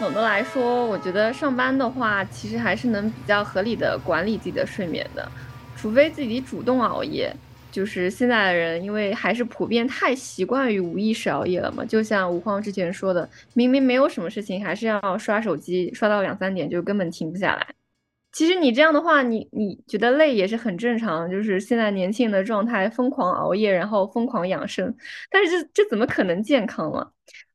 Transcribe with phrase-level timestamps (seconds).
[0.00, 5.30] 总的来说，我觉得上班的话，其实还是能比较合理的管理自己的睡眠的，
[5.76, 7.30] 除非自己主动熬夜。
[7.70, 11.84] 就是现在的人，因为还是普遍太习惯于无意识熬夜了嘛。
[11.84, 17.66] 就像吴荒之前说的，明明没有什么事情，还是要刷手机，刷到两三点就根本停不下来。
[18.32, 21.30] 其实你这样的话，你你觉得累也是很正常。
[21.30, 24.92] 就是现在年轻人的状态，疯狂熬夜，然后疯狂养生，
[25.30, 27.06] 但是这这怎么可能健康嘛？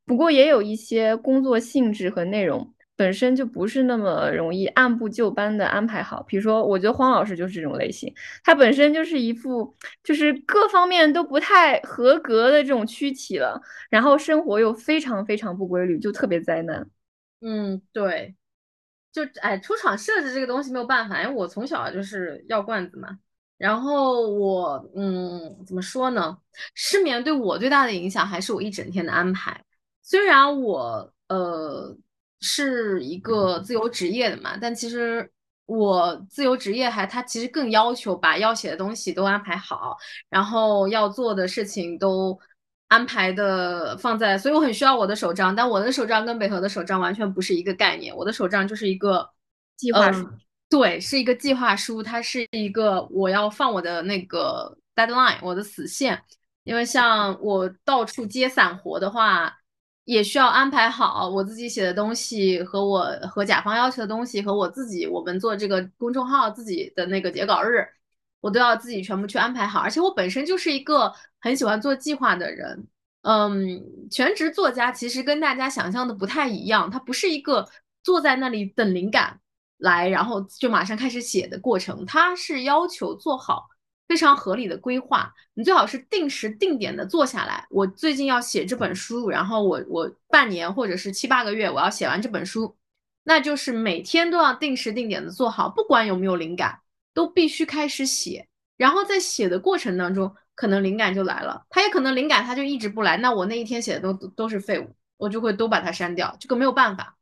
[0.05, 6.23] 不过也有一些工作性质和内容本身就不是那么容易按部就班的安排好。
[6.23, 8.13] 比如说，我觉得黄老师就是这种类型，
[8.43, 16.87] 他本身就是一副就是各方面都不太合格的这种躯体了，然后生活又非常非常不规律，就特别灾难。
[17.41, 18.33] 嗯，对，
[19.11, 23.19] 就哎，出厂设置这个东西没有办法，因为我从小就是药罐子嘛。
[23.57, 26.37] 然后我嗯，怎么说呢？
[26.75, 29.64] 失眠对我最大的影响还是我一整天的安排。
[30.07, 31.97] 虽然我呃
[32.39, 35.31] 是一个自由职业的嘛，但其实
[35.65, 39.97] 我自由职业还他其实更要求把要写的东西都安排好，
[40.29, 42.39] 然后要做的事情都
[42.87, 49.27] 安排的放在，所以我很需要我的手账，但我的手账跟北河的手账完全不是一个概念，我的手账就是一个
[49.75, 50.29] 计划书，
[50.69, 56.21] 对，是一个计划书，它是一个我要放我的那个 deadline，我的死线，
[56.63, 59.51] 因为像我到处接散活的话。
[60.05, 67.85] 也需要安排好我自己写的东西和我和甲方要求的东西和我自己我们做这个公众号自己的那个截稿日，
[68.39, 69.79] 我都要自己全部去安排好。
[69.79, 71.11] 而且我本身就是一个
[71.41, 72.87] 很喜欢做计划的人，
[73.23, 77.67] 嗯，全职作家其实跟大家想象的不太一样，他不是一个
[78.03, 79.39] 坐在那里等灵感
[79.79, 83.67] 来，然后就马上开始写的过程，他是要求做好。
[84.07, 87.65] 非常合理的规划，你最好是定时定点的做下来。
[87.69, 92.75] 我最近要写这本书，然后我我半年或者是七八个月我要写完这本书，
[93.23, 96.79] 那就是每天都要定时定点的做好，不管有没有灵感，
[97.13, 98.47] 都必须开始写。
[98.77, 107.17] 然后在写的过程当中，可能灵感就来了，它也可能灵感它就一直不来，那我那一天写的都都是废物，我就会都把它删掉，这个没有办法。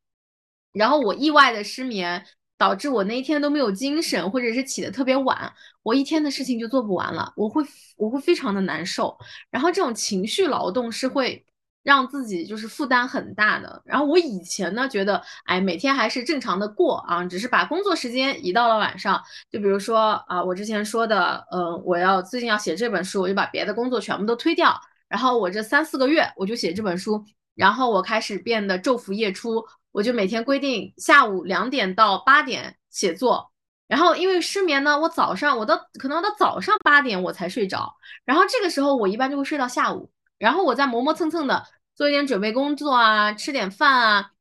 [0.73, 2.25] 然后我意外的失眠。
[2.63, 5.51] 导致我那一天都没有精神，或者是起的特别晚，
[5.83, 7.61] 我一天的事情就做不完了，我会
[7.97, 9.17] 我会非常的难受。
[9.51, 11.45] 然后这种情绪劳动是会
[11.83, 13.81] 让自己就是负担很大的。
[13.83, 19.21] 然后我以前呢觉得，哎，每天还是正常的过啊，只是把工作时间移到了晚上。
[19.51, 24.73] 就比如说啊，我之前说的，嗯，我要最近要写这本书，我就把别的工作全部都推掉，
[25.09, 27.25] 然后我这三四个月我就写这本书，
[27.55, 29.61] 然后我开始变得昼伏夜出。
[29.93, 33.51] 我就每天规定下午两点到八点写作，
[33.87, 37.95] 然后因为失眠呢，我早上我到可能到早上八点我才睡着，
[38.25, 40.09] 然后这个时候我一般就会睡到下午，
[40.39, 41.63] 然后我再磨磨蹭蹭的
[41.95, 44.31] 做一点准备工作啊，吃点饭啊，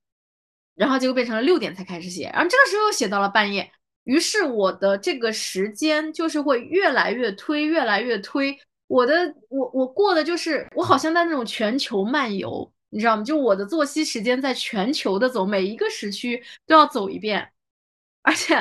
[0.74, 3.70] 然后结果变成了六点才开始写，然后这个时候又写到了半夜，
[4.04, 12.71] 于是我的这个时间就是会越来越推，越来越推，我的我我过的就是我好像在那种全球漫游。
[12.92, 13.24] 你知道吗？
[13.24, 17.50] 就我的作息时间在全球的走，每一个时区都要走一遍，
[18.20, 18.54] 而且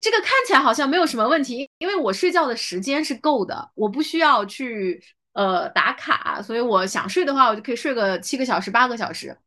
[0.00, 5.00] 这个看起来好像没有什么问题，因为我睡觉的时间是够的，我不需要去
[5.34, 9.38] 呃打卡，所以我想睡的话，我就可以睡个七个小时、八个小时。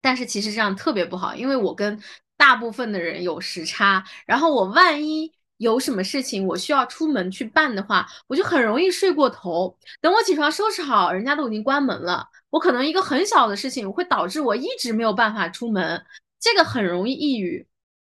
[0.00, 2.00] 但是其实这样特别不好，因为我跟
[2.36, 9.76] 大部分的人有时差，然后我万一有什么事情我需要出门去办的话，我就很容易睡过头。
[10.00, 12.28] 等我起床收拾好，人家都已经关门了。
[12.52, 16.04] 我可能一个很小的事情会导致我一直没有办法出门，
[16.38, 17.66] 这个很容易抑郁。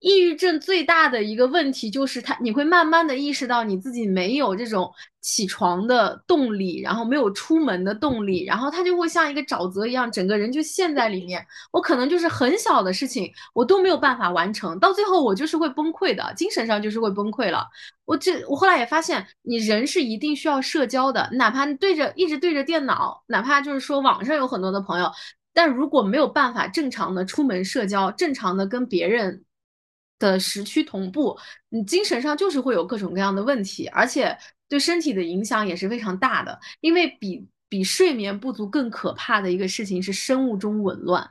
[0.02, 11.46] 抑郁症最大的一个问题就是它，你会慢慢的意识到你自己没有这种起床的动力，然后没有出门的动力，然后它就会像一个沼泽一样，整个人就陷在里面。
[11.70, 17.64] 我可能就是很小的事情，我都没有办法完成，到最后我就是会崩溃的，精神上就是会崩溃了。
[18.04, 25.08] 我这我后来也发现，你人是一定需要社交的，哪怕对着一直对着电脑，哪怕就是说网上有很多的朋友，
[25.54, 29.44] 但如果没有办法正常的出门社交，正常的跟别人。
[30.30, 31.36] 的时区同步，
[31.68, 34.36] 你精神上就是会有各种各样的问题，而且
[34.68, 36.58] 对身体的影响也是非常大的。
[36.80, 41.30] 因为比比睡眠不足更可怕的一个事情是生物钟紊乱。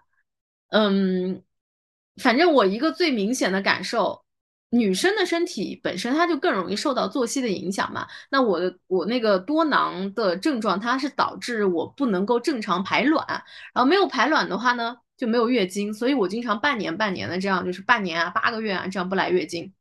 [0.69, 1.41] 嗯，
[2.21, 4.23] 反正我一个最明显的感受，
[4.69, 8.07] 女生的身体本身它就更容易受到作息的影响嘛。
[8.29, 13.25] 那我的我那个多囊的症状，它是导致我不能够正常排卵，
[13.73, 14.97] 然后没有排卵的话呢？
[15.21, 19.71] 就没有月经，所以我经常半年半年的这样，就是半年啊八个月啊这样不来月经。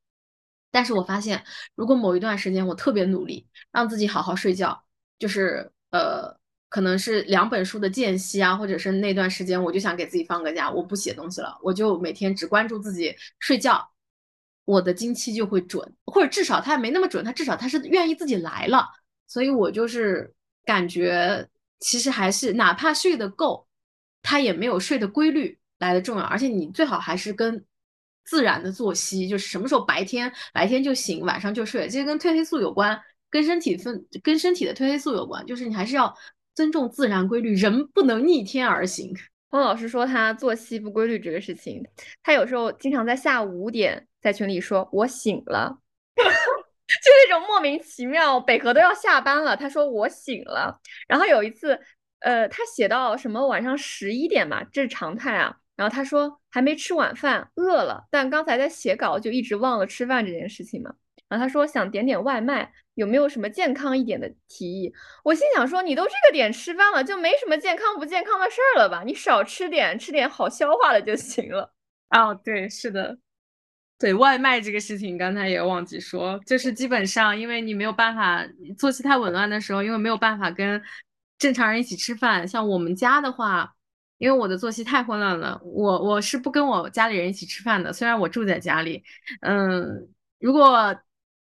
[0.71, 1.43] 但是我发现，
[1.75, 4.85] 如果某一段时间我特别努力，让自己好好睡觉，
[5.19, 6.37] 就是呃
[6.69, 13.91] 可能是两本书的间隙啊，或者是那段时间，我就想给自己放个假，我不写东西了，我就每天只关注自己睡觉，
[14.67, 18.87] 我的经期就会准，或者至少它没那么准，它至少它是愿意自己来了，
[19.27, 20.35] 所以我就是
[20.67, 21.49] 感觉
[21.79, 23.67] 其实还是哪怕睡得够，
[24.23, 27.65] 它也没有睡的规律来的重要，而且你最好还是跟。
[28.23, 32.97] 自然的作息就是什么时候白天白天就醒，晚上就睡，这些跟褪黑素有关，
[33.29, 36.15] 跟身体分跟身体的褪黑素有关，就是你还是要
[36.55, 39.13] 尊重自然规律，人不能逆天而行。
[39.51, 41.83] 汪老师说他作息不规律这个事情，
[42.23, 45.81] 他有时候经常在下午五点在群里说“我醒了”，
[46.15, 50.79] 就那种莫名其妙，北河都要下班了，他说“我醒了”，
[51.09, 51.81] 然后有一次，
[52.21, 55.57] 呃，他写到什么晚上十一点嘛，这是常态啊。
[55.77, 60.93] 然后他说还没吃晚饭，饿了，但刚才在写稿，就一直忘了吃饭这件事情嘛。
[61.29, 64.93] 然后他说想点点外卖，有没有什么健康一点的提议？
[65.25, 69.03] 我心想说你都这个点吃饭了，就没什么健康不健康的事儿了吧？
[69.07, 71.73] 你少吃点，吃点好消化的就行了。
[72.11, 73.17] 哦，对，是的，
[73.99, 78.45] 对外卖这个事情，刚才也忘记说，就是基本上因为你没有办法
[78.77, 80.83] 作息太紊乱的时候，因为没有办法跟
[81.41, 83.75] 正常人一起吃饭，像我们家的话。
[84.19, 87.91] 因为我的作息太混乱了，我我是不跟我家里人一起吃饭的。
[87.91, 89.03] 虽然我住在家里，
[89.41, 90.07] 嗯，
[90.39, 90.95] 如果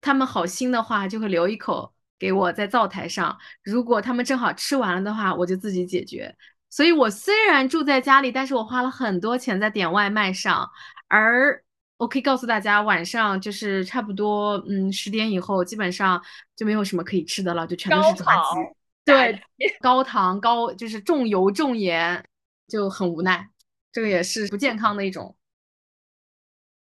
[0.01, 1.89] 他们好心的话，就会留一口
[2.19, 3.37] 给我在灶台上。
[3.63, 6.35] 如果他们正好吃完了的话，我就自己解决。
[6.69, 10.69] 所以我虽然住在家里，但是我花了很多钱在点外卖上。
[11.07, 11.63] 而
[11.95, 16.21] 我可以告诉大家，晚上就是差不多，嗯，十点以后基本上
[16.53, 18.76] 就没有什么可以吃的了，就全都是炸鸡。
[19.07, 19.41] 对，
[19.81, 22.23] 高糖高就是重油重盐。
[22.67, 23.49] 就很无奈，
[23.93, 25.33] 这个也是不健康的一种。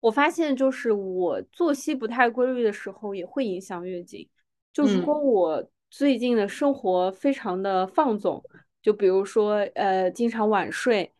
[0.01, 4.29] 我发现，就是我作息不太规律的时候，也会影响月经。
[4.71, 8.45] 就如果我最近的生活非常的放纵，
[8.83, 11.11] 就比如说呃，经常晚睡，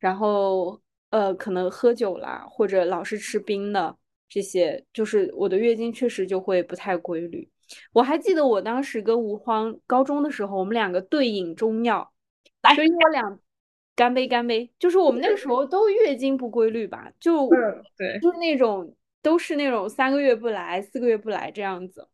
[0.00, 0.80] 然后
[1.10, 3.96] 呃，可能喝酒啦，或者老是吃冰的
[4.28, 7.48] 这些，就是我的月经确实就会不太规律。
[7.92, 12.12] 我还记得我当时跟吴荒高中的时候，我们两个对饮中药，
[12.74, 13.38] 所以我俩。
[13.96, 14.70] 干杯，干杯！
[14.78, 17.12] 就是我们那个时候都月经不规律吧？
[17.20, 17.46] 就
[17.98, 22.08] 对，就是那种都是那种三个月不来，四个月不来这样子，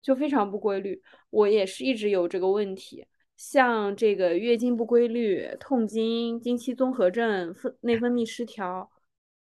[0.00, 1.02] 就非常不规律。
[1.28, 3.04] 我也是一直有这个问题，
[3.36, 8.90] 像这个月经不规律、痛经、经期综合症、分内分泌失调，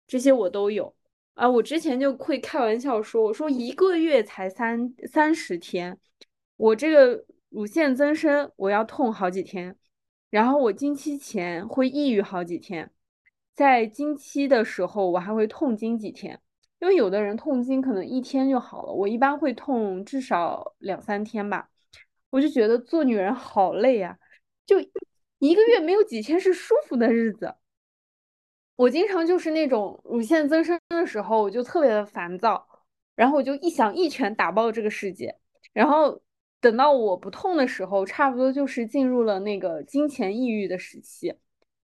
[0.08, 0.96] 这些我都有
[1.34, 1.50] 啊。
[1.50, 5.98] 我之前就会开玩笑说，我说一个月才三三十天，
[6.58, 9.76] 我这个乳腺增生，我要痛好几天。
[10.30, 12.92] 然后我经期前会抑郁好几天，
[13.54, 16.40] 在经期的时候我还会痛经几天，
[16.80, 21.70] 因为有的人痛经可能一天就好了，我一般会痛至少两三天吧。
[22.32, 24.18] 我就觉得做女人好累啊，
[24.66, 24.80] 就
[25.38, 27.54] 一个月没有几天是舒服的日子。
[28.76, 32.68] 我经常就是那种乳腺增生的时候，我就特别的烦躁，
[33.16, 35.38] 然后我就一想一拳打爆这个世界，
[35.74, 36.22] 然后。
[36.64, 41.36] 等到我不痛的时候，差不多就是进入了那个金钱抑郁的时期。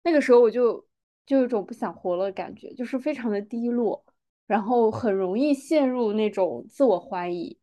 [0.02, 0.84] 那个时候我就
[1.24, 4.04] 就有种不想活了感觉，就是非常的低落，
[4.48, 7.56] 然后很容易陷入那种自我怀疑，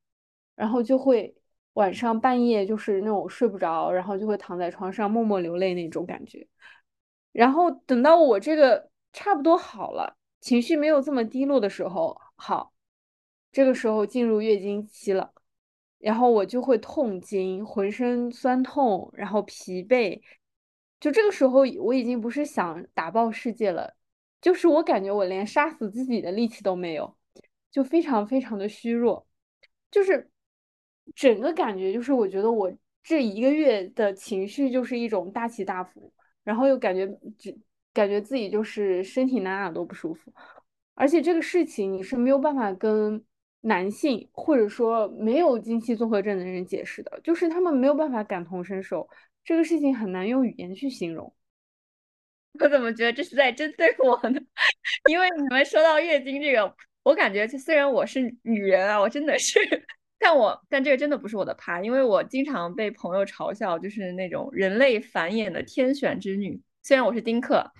[0.55, 1.35] 然后就会
[1.73, 6.47] 晚上半夜就是那种睡不着，然后就会躺在床上默默流泪那种感觉。
[7.33, 12.73] 然后等到我这个差不多好了，情绪没有这么低落的时候，好，
[13.51, 15.33] 这个时候进入月经期了。
[15.99, 20.19] 然后我就会痛经，浑身酸痛，然后疲惫，
[20.99, 23.95] 就这个时候我已经不是想打爆世界了，
[24.41, 27.15] 就是我感觉我连杀死自己的力气都没有，
[27.69, 29.27] 就非常非常的虚弱，
[29.91, 30.27] 就是
[31.13, 36.11] 整个感觉就是我觉得我这一个月的情绪就是一种大起大伏，
[36.43, 37.55] 然后又感觉只
[37.93, 40.33] 感觉自己就是身体哪哪都不舒服，
[40.95, 43.23] 而且这个事情你是没有办法跟。
[43.63, 49.07] 男性或者说没有经期综合症的人解释的，就是他们没有办法感同身受，
[49.43, 51.31] 这个事情很难用语言去形容。
[52.59, 54.41] 我怎么觉得这是在针对我呢？
[55.11, 59.59] 因为你们说到月经这个，我感觉虽然我是女人啊，我真的是，
[60.17, 66.59] 但我但这个真的不是我的趴，因为我经常被朋友嘲笑，就是那种人类繁衍的天选之女。
[66.83, 67.71] 虽然我是丁克。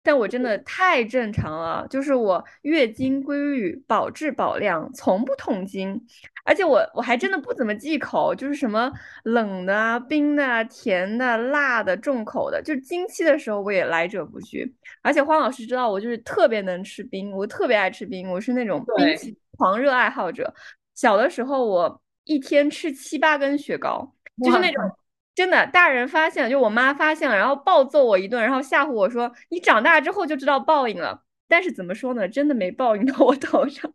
[0.00, 6.00] 但我真的太正常了，就是我月经规律，保质保量，从不痛经，
[6.46, 8.90] 而且我我还真的不怎么忌口，就是什么
[9.24, 14.74] 冷的、冰的、甜的、辣的、重口的，就是经期的时候我也来者不拒。
[15.02, 20.54] 而且花老师知道我就是特别能吃冰，我特别爱吃冰，我是那种冰淇淋狂热爱好者。
[20.94, 24.10] 小的时候我一天吃七八根雪糕，
[24.42, 24.90] 就是那种。
[25.38, 32.28] 真的，大人发现了，就我妈发现了，然后暴揍我一顿，然后吓唬我说：“你长大之后就知道报应了。”但是怎么说呢？
[32.28, 33.88] 真的没报应到我头上，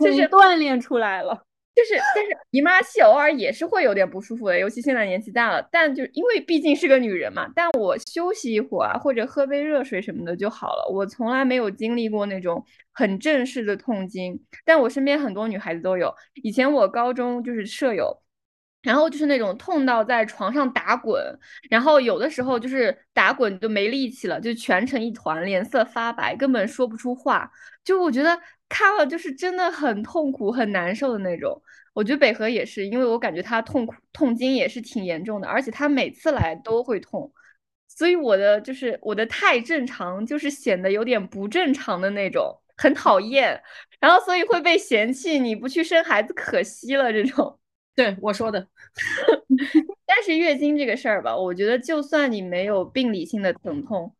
[0.00, 1.44] 就是锻炼出来了。
[1.76, 5.68] 就是，但是姨妈期偶尔也是会有点不舒服的，尤其现在年纪大了。
[5.70, 10.88] 但就因为毕竟是个女人嘛，但我休息一会儿啊，或者喝杯热水什么的就好了。
[10.90, 16.14] 我从来没有经历过那种很正式的痛经，但我身边很多女孩子都有。
[16.42, 18.16] 以前我高中就是舍友，
[18.84, 21.20] 然后就是那种痛到在床上打滚，
[21.68, 27.50] 然后有的时候就是打滚就没力气了，就蜷成一团，脸色发白，根本说不出话。
[27.82, 28.38] 就我觉得。
[28.66, 31.62] 看了就是真的很痛苦、很难受的那种。
[31.92, 37.30] 我觉得北河也是，因为我感觉他痛苦、痛经也是挺严重的，而且他每次来都会痛，
[37.86, 43.62] 所以我的就是我的太正常，就是显得有点不正常的那种，很讨厌。
[44.00, 47.60] 然后所以会被嫌弃，你不去生孩子可惜了这种。
[47.94, 48.66] 对我说的。
[50.06, 54.14] 但是月经这个事儿吧，我觉得就算你没有病理性的疼痛。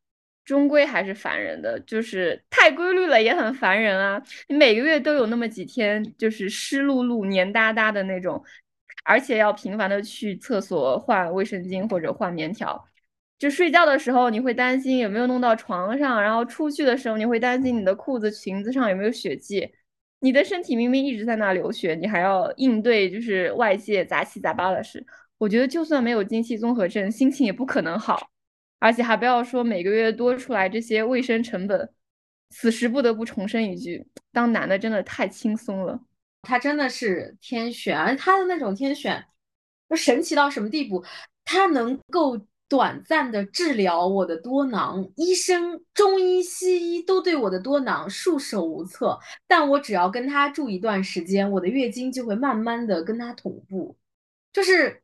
[0.44, 4.22] 终归还是烦人的，就是太规律了也很烦人啊！
[4.46, 8.44] 你每个月都有那么几天，就是湿漉漉、黏哒哒的那种，
[9.04, 12.84] 而且要频繁的去厕所换卫生巾或者换棉条。
[13.38, 19.72] 就睡觉的时候，你会担心有没有弄到床上，然后出去的时候，你会担心你的裤子、裙子上有没有血迹。
[20.24, 25.04] 你的身体明明一直在那流血，你还要应对就是外界杂七杂八的事。
[25.36, 28.30] 我觉得就算没有经期综合症，心情也不可能好。
[28.78, 31.90] 而且还不要说每个月多出来这些卫生成本，
[32.48, 36.00] 此时不得不重申一句：当男的真的太轻松了。
[36.40, 39.22] 他真的是天选，而他的那种天选，
[39.90, 41.04] 就神奇到什么地步？
[41.44, 53.96] 他能够短暂的治疗我的多囊，医生、中医、西医都对我的多囊束手无策，但我只要跟他住一段时间，我的月经就会慢慢的跟他同步，
[54.52, 55.00] 就是。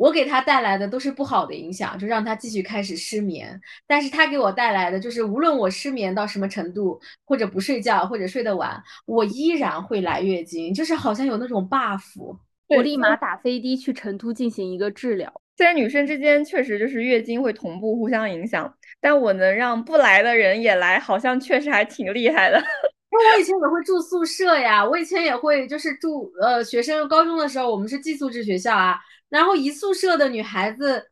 [0.00, 3.60] 我给他带来的都是不好的影响，就让他继续开始失眠。
[3.84, 12.00] 但是他给我带来的就是，无论我失眠到什么程度，或者不睡觉，或者睡得晚，我依然会来月经，就是好像有那种 buff。
[12.68, 15.32] 我立马打飞的去成都进行一个治疗。
[15.58, 22.56] 虽然女生之间确实就是月经会同步互相影响，但我能让不来的人也来，好像确实还挺厉害的。
[23.10, 29.00] 因为我以前也会住宿舍呀，我以前也会就是住呃学生高中的时候，我们是寄宿制学校啊。
[29.28, 31.10] 然后一宿舍的女孩子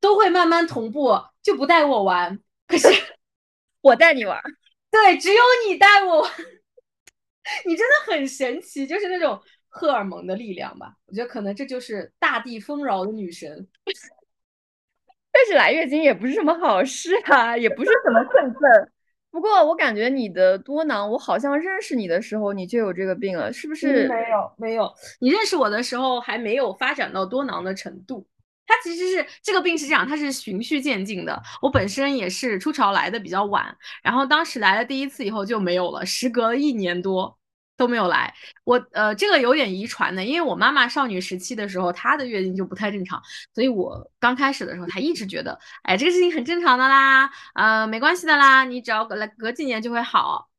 [0.00, 2.38] 都会慢慢同步，就不带我玩。
[2.68, 2.86] 可是
[3.82, 4.40] 我带你玩，
[4.88, 6.30] 对，只有你带我玩。
[7.66, 10.94] 你真的很神奇，就是那种荷尔蒙的力量吧？
[11.06, 13.66] 我觉得可能这就是大地丰饶的女神。
[15.32, 18.92] 但是来月经也不是什么好事啊，也不是什么顺份。
[19.30, 24.08] 不过我感觉你的多囊，我好像认识你的时候你就有这个病了，是不是？
[24.08, 24.92] 没有，没有。
[25.20, 28.26] 你认识我的时候还没有发展到多囊的程度。
[28.66, 31.40] 它其实是这个病是这样，它是循序渐进的。
[31.62, 37.38] 我本身也是初潮来的比较晚，然后当时来了第一次以后就没有了，时隔了一年多。
[37.80, 38.34] 都没有来，
[38.64, 43.22] 我呃这个有点遗传的，因为我妈妈少女时期的时候，她的月经就不太正常，
[43.54, 50.50] 所以我刚开始的时候，她一直觉得，哎，这个事情很正常的啦，呃，没关系的啦，你只要隔来隔几年就会好，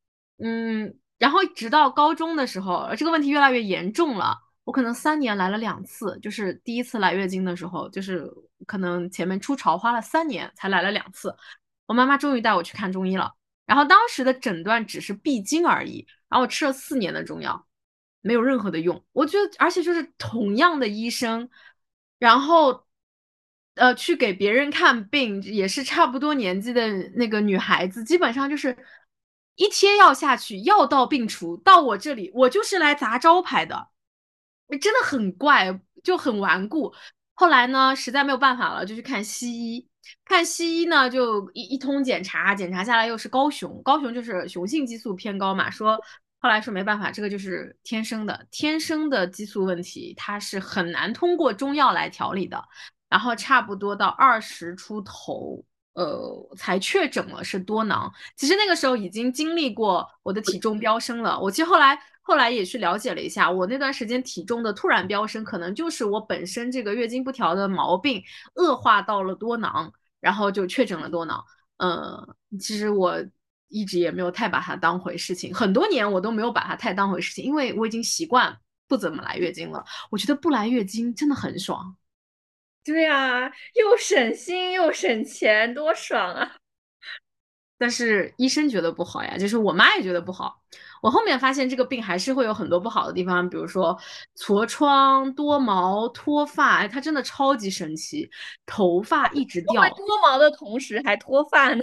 [0.42, 8.28] 嗯，然后直到高中的时候，这个问题越来越严重了，我可能三年来了两次，就是第一次来月经的时候，就是
[8.66, 11.32] 可能前面出潮花了三年才来了两次，
[11.86, 13.32] 我妈妈终于带我去看中医了，
[13.64, 16.04] 然后当时的诊断只是闭经而已。
[16.32, 17.66] 然后我吃了四年的中药，
[18.22, 19.04] 没有任何的用。
[19.12, 21.50] 我觉得，而且就是同样的医生，
[22.18, 22.86] 然后，
[23.74, 28.74] 呃，去给别人看病，也是差不多年纪的那个女孩子，基本上就是
[29.56, 31.54] 一贴药下去，药到病除。
[31.58, 33.88] 到我这里，我就是来砸招牌的，
[34.80, 36.94] 真的很怪，就很顽固。
[37.34, 39.86] 后来呢，实在没有办法了，就去看西医。
[40.24, 46.00] 看西医呢，就一一通检查，检查下来又是高雄，高雄就是雄性激素偏高嘛，说。
[46.42, 52.60] 后来说没办法，这个就是天生的，天生的激素问题，它是很难通过中药来调理的。
[53.08, 58.12] 然后差不多到二十出头，呃，才确诊了是多囊。
[58.36, 61.38] 其实那个时候已经经历过我的体重飙升了。
[61.38, 68.20] 我其实后来后来也去了解了一下，我那段时间体重的突然飙升，可能就是我本身这个月经不调的毛病
[68.56, 71.44] 恶化到了多囊，然后就确诊了多囊。
[71.76, 73.22] 呃，其实我。
[73.72, 79.82] 一直也没有太把它当回事情，很多年我都没有把它太当回事情，因为我已经习惯不怎么来月经了。
[80.10, 81.96] 我觉得不来月经真的很爽。
[82.84, 86.56] 对啊，又省心又省钱，多爽啊！
[87.78, 90.60] 但是医生觉得不好呀，就是我妈也觉得不好。
[91.00, 93.98] 我后面发现这个病还是会有很多不好的地方，比如说
[94.36, 98.28] 痤疮、多毛、脱发，哎，它真的超级神奇，
[98.66, 101.82] 头发一直掉，多毛的同时还脱发呢。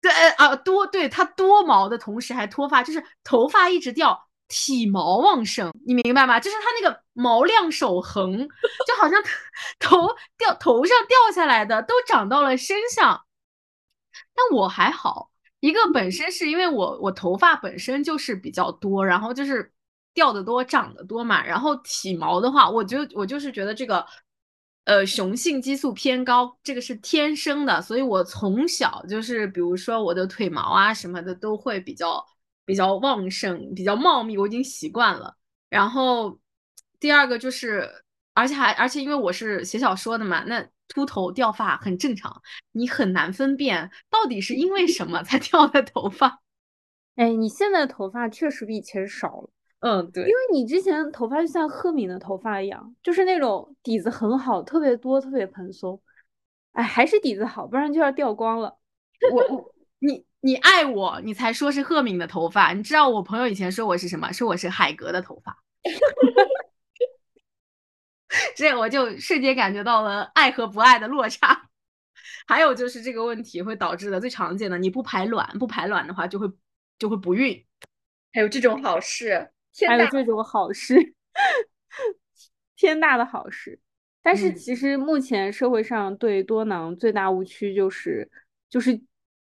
[0.00, 6.38] 对啊，多对它多毛的同时还脱发，就是头发一直掉，体毛旺盛，你明白吗？
[6.38, 8.38] 就是它那个毛量守恒，
[8.86, 9.20] 就好像
[9.80, 13.24] 头掉头上掉下来的都长到了身上。
[14.34, 19.72] 但我还好，一个本身是因为我我头发本身就是比较多，然后就是
[20.14, 24.04] 掉的多长得多嘛，然后体毛的话，我就我就是觉得这个
[24.88, 32.24] 呃雄性激素偏高，这个是天生的，所以我从小就是比如说我的腿毛啊什么的都会比较
[32.64, 35.36] 比较旺盛，比较茂密，我已经习惯了。
[35.68, 36.40] 然后
[36.98, 37.88] 第二个就是，
[38.32, 40.66] 而且还而且因为我是写小说的嘛，那。
[40.90, 42.40] 秃头掉发很正常，
[42.72, 46.40] 你很难分辨到底是因为什么才 掉的头发。
[47.16, 49.50] 哎，你现在头发确实比以前少了。
[49.80, 56.00] 嗯，对，因为你之前头发就像赫敏的头发一样，就是那种底子很好，特别多，特别蓬松。
[56.72, 58.76] 哎，还是底子好，不然就要掉光了。
[59.32, 62.72] 我我你你爱我，你才说是赫敏的头发。
[62.72, 64.32] 你知道我朋友以前说我是什么？
[64.32, 65.56] 说我是海格的头发。
[68.54, 71.70] 这我就瞬间感觉到了爱和不爱的落差。
[72.46, 76.48] 还有就是这个问题会导致的最常见的，你不排卵，不排卵的话就会
[76.98, 77.64] 就会不孕。
[78.32, 79.50] 还有这种好事，
[79.86, 81.14] 还有这种好事，
[82.76, 83.80] 天大的好事。
[84.22, 88.30] 但是其实目前社会上对多囊最大误区就是
[88.68, 89.00] 就是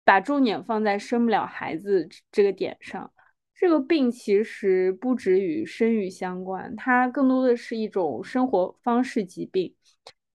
[0.04, 3.10] 把重点放在生不了孩子这个点上。
[3.54, 9.74] 这个病其实不止与生育相关，它更多的是一种生活方式疾病。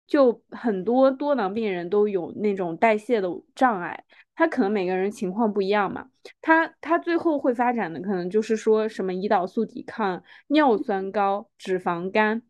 [0.07, 4.03] 就很多多囊病人都有那种代谢的障碍，
[4.35, 6.07] 他可能每个人情况不一样嘛，
[6.41, 12.41] 他他最后会发展的可能就是说什么胰岛素抵抗、尿酸高、脂肪肝、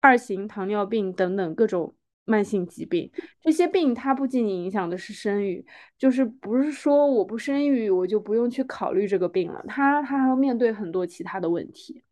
[0.00, 1.94] 二型糖尿病等等各种。
[2.28, 3.08] 慢性疾病，
[3.40, 5.64] 这些病它不仅仅影响的是生育，
[5.96, 12.02] 就是不是说我不生育我就不用去考虑这个病了，它它还要面对很多其他的问题。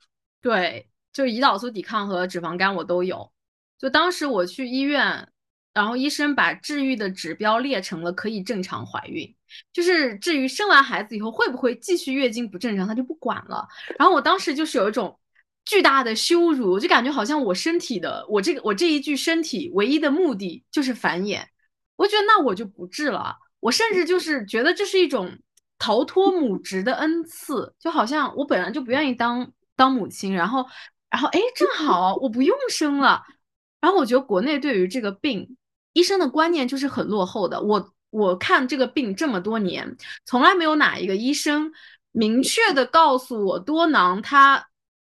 [0.41, 3.29] 对，就胰岛素抵抗和脂肪肝我都有。
[3.85, 5.29] 就当时我去医院，
[5.75, 9.33] 然后医生把治愈的指标列成了可以正常怀孕，
[9.73, 13.69] 就是至于生完孩子以后会不会继续月经不正常，他就不管了。
[13.99, 15.19] 然后我当时就是有一种。
[15.67, 21.43] 巨大的羞辱，我就感觉好像我身体的我这个我这一具身体唯一的目的就是繁衍，
[21.97, 25.39] 我觉得那我就不治了，我甚至就是觉得这是一种
[25.79, 30.67] 逃脱母职的恩赐，就好像我本来就不愿意当当母亲，然后
[31.09, 33.23] 然后哎正好我不用生了，
[33.85, 35.57] 然后我觉得国内对于这个病
[35.93, 41.71] 医生的观念就是很落后的，我我看这个病这么多年，从来没有哪一个医生
[42.13, 44.67] 明确的告诉我多囊它。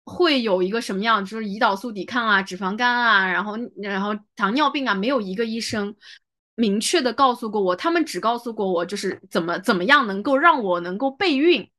[0.10, 5.94] 会有一个什么样，就是胰岛素抵抗啊、脂肪肝啊，然后然后糖尿病啊，没有一个医生
[6.56, 11.70] 明确的告诉过我，他们只告诉过我就是怎么怎么样能够让我能够备孕。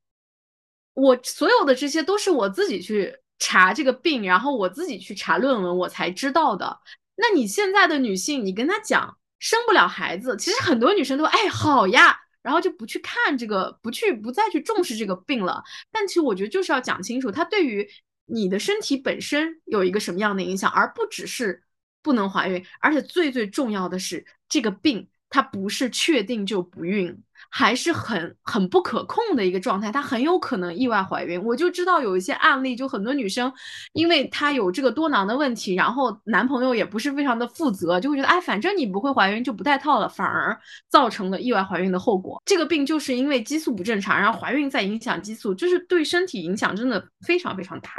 [0.93, 6.79] 我所有的这些都是我自己去查这个病，然后我自己去查论文，我才知道的。
[7.15, 15.63] 那你现在的女性，你跟她讲生不了孩子，其实很多女生都哎好呀，然后就不去看这个，不去不再去重视这个病了。
[15.91, 17.89] 但其实我觉得就是要讲清楚，它对于。
[18.31, 21.63] 你的身体本身有一个什么样的影响，而不只是
[22.03, 31.43] 不能怀孕，而且最最重要的是，这个病它不是确定就不孕，还是很很不可控的一个状态，它很有可能意外怀孕。
[31.43, 33.51] 我就知道有一些案例，就很多女生，
[33.93, 40.57] 因为她有这个多囊的问题，然后男朋友也不是非常的负责，就会觉得哎，反正你不会怀孕就不带套了，反而
[40.89, 42.41] 造成了意外怀孕的后果。
[42.45, 47.89] 这个病就是因为激素不正常，然后怀孕再影响激素，就是对身体影响真的非常非常大。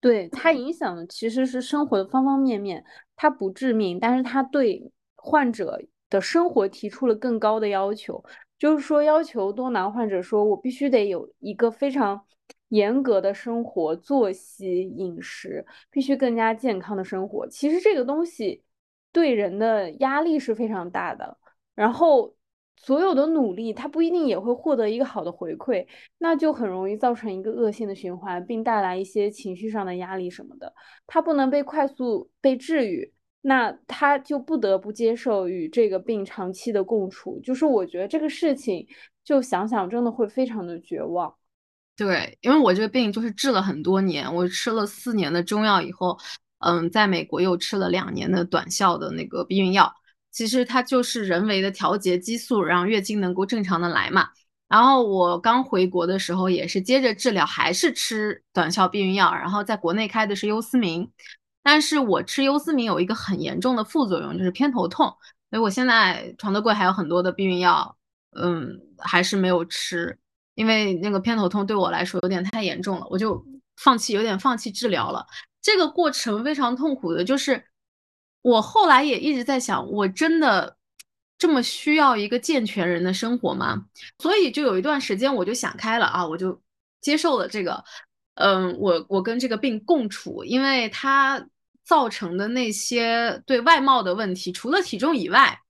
[0.00, 8.24] 对它影响的其实是生活的方方面面，它不致命，但是它对患者的生活提出了更高的要求，
[8.62, 12.24] 就是说要求多囊患者说，我必须得有一个非常
[12.68, 17.44] 严格的生活作息、饮食，必须更加健康的生活。
[17.48, 18.62] 其实这个东西
[19.10, 21.36] 对人的压力是非常大的，
[21.74, 22.36] 然后。
[22.76, 25.86] 所有的努力，他不一定也会获得一个好的回馈，
[26.18, 30.74] 那就很容易造成一个恶性的循环，并带来一些情绪上的压力什么的。
[31.06, 37.38] 他不能被快速被治愈，那他就不得不接受与这个病长期的共处。
[37.44, 38.86] 就是我觉得这个事情，
[39.24, 41.34] 就想想真的会非常的绝望。
[41.94, 46.18] 对，因为我这个病就是治了很多年，我吃了四年的中药以后，
[46.60, 49.92] 嗯，在美国又吃了两年的短效的那个避孕药。
[50.30, 54.30] 其实它就是人为的调节激素，让月经能够正常的来嘛。
[54.66, 61.10] 然后我刚回国的时候也是接着治疗，还是吃短效避孕药，然后在国内开的是优思明，
[61.62, 65.06] 但是我吃优思明有一个很严重的副作用，就是偏头痛，
[65.50, 67.96] 所以我现在床头柜还有很多的避孕药，
[68.32, 70.18] 嗯，还是没有吃，
[70.54, 73.44] 因为那个偏头痛对我来说有点太严重了，我就
[73.76, 75.26] 放弃，有点放弃治疗了。
[75.60, 77.64] 这个过程非常痛苦的，就是
[78.42, 80.76] 我后来也一直在想，我真的
[81.38, 83.86] 这么需要一个健全人的生活吗？
[84.18, 86.60] 所以就有一段时间我就想开了啊，我就
[87.00, 87.84] 接受了这个，
[88.34, 91.46] 嗯，我我跟这个病共处，因为它
[91.92, 95.60] 造成的那些对外貌的问题，除了体重以外，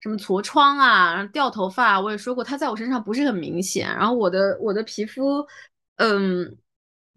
[0.00, 5.46] 什么痤疮啊、掉头发啊，我也说过，它在我身上不是很明显，然后我的我的皮肤，
[5.96, 6.56] 嗯，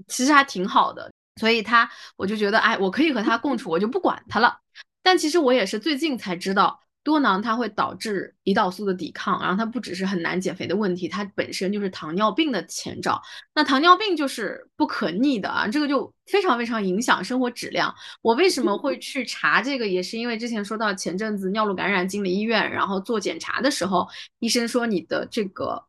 [0.09, 1.09] 其实还挺好的。
[1.39, 4.59] 所以他，我就觉得，哎，我可以和他共处，我就不管他了。
[5.01, 13.19] 但其实我也是最近才知道，多囊它会导致胰岛素的抵抗，然后它不只是很难减肥的问题，它本身就是糖尿病的前兆。
[13.55, 17.91] 那糖尿病就是不可逆的啊，这个就非常非常影响生活质量。
[18.21, 25.83] 我为什么会去查这个，也是因为之前说到前阵子尿路感染进了医院，然后做检查的时候，医生说你的这个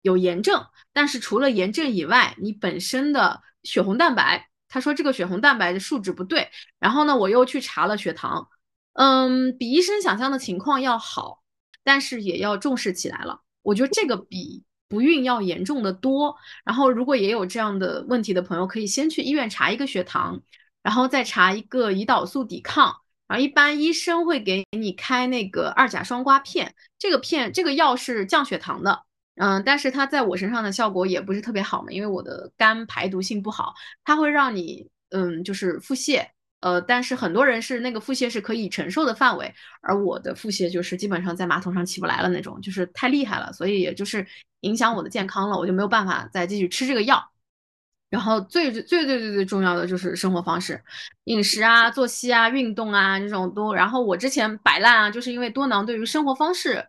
[0.00, 4.48] 有炎症，但是除了炎症以外，你本身的血红蛋白。
[4.74, 8.48] 他说这个血红蛋白的数值不对，然后呢，我又去查了血糖，
[8.94, 11.42] 嗯，比医生想象的情况要好，
[11.82, 13.40] 但是也要重视起来了。
[13.62, 16.36] 我觉得这个比不孕要严重的多。
[16.64, 20.42] 然后如果也有这样的问题的朋友，可以先去医院查一个血糖，
[20.82, 22.94] 然后再查一个胰岛素抵抗，
[23.26, 29.02] 然后一般医生会给你开那个二甲双胍片，这个片这个药是降血糖的。
[29.36, 33.72] 嗯，但是它在我身上的效果也不是特别好嘛，因为我的肝排毒性不好，
[34.04, 36.26] 它会让你嗯就是腹泻，
[36.62, 44.26] 呃，但是很多人是那个腹泻是可以承受的范围，而我的腹泻就是基本上在马桶上起不来了那种，就是太厉害了，所以也就是
[44.60, 47.22] 影响我的健康了，我就没有办法再继续吃这个药。
[48.10, 50.82] 然后最最最最最重要的就是生活方式、
[51.24, 56.86] 饮食啊、作息啊、运动啊这种都，然后我之前摆烂啊，就是因为多囊对于生活方式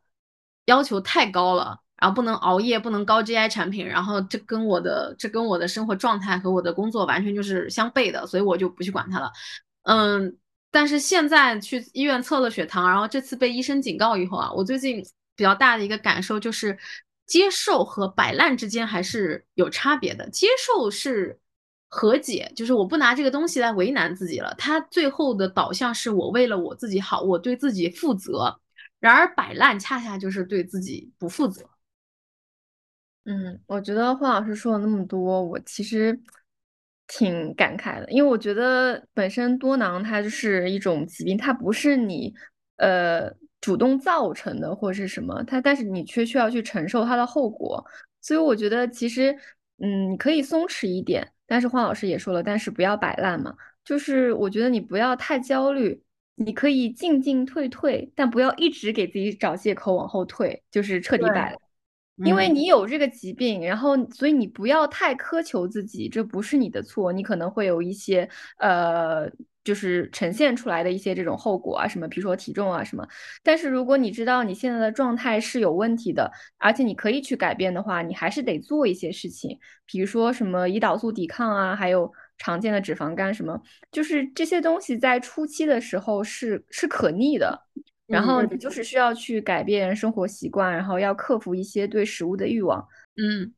[0.65, 1.82] 要求太高了。
[2.03, 9.31] 然后不能熬夜，不能高 GI 产品，然后这跟我的这跟我的生活状态和我的工作完全就是相悖的，所以我就不去管它了。
[9.83, 10.35] 嗯，
[10.69, 15.01] 但是现在去医院测了血糖，然后这次被医生警告以后啊，我最近
[15.33, 16.77] 比较大的一个感受就是，
[17.25, 20.29] 接受和摆烂之间还是有差别的。
[20.29, 21.39] 接受是
[21.87, 28.59] 和解，就是我不拿这个东西来为难自己了，它最后的导向是我为了我自己好，我对自己负责。
[28.99, 31.61] 然而摆烂恰恰就是对自己不负责。
[33.25, 36.19] 嗯，我觉得霍老师说了那么多，我其实
[37.07, 42.33] 挺感慨的，因为我觉得本身多囊它就是一种疾病，它不是你
[42.77, 43.31] 呃
[43.61, 47.85] 主动造成的或者是什么，它但是你却需要去承受它的后果，
[48.19, 49.31] 所以我觉得其实
[49.77, 53.55] 嗯你可以松弛一点，但是霍老师也说了，但是不要摆烂嘛，
[53.85, 56.03] 就是我觉得你不要太焦虑，
[56.35, 61.57] 你可以进进退退，但不要一直给自己找借口往后退，就是彻底摆。
[62.17, 69.27] 因为你有这个疾病，然后所以你不要太苛求自己，这不是你的错，你可能会有一些呃，
[69.63, 73.07] 就是呈现出来的一些这种后果啊，什么比如说体重啊什么。
[73.41, 83.59] 但是如果你知道你现在的状态是有问题的，而且你可以去改变的话，你还是得做一些事情，比如说什么胰岛素抵抗啊，还有常见的脂肪肝什么，
[83.91, 87.63] 就是这些东西在初期的时候是是可逆的。
[88.07, 92.85] 然后你就是需要去改变生活习惯，然后要克服一些对食物的欲望。
[93.17, 93.53] 嗯，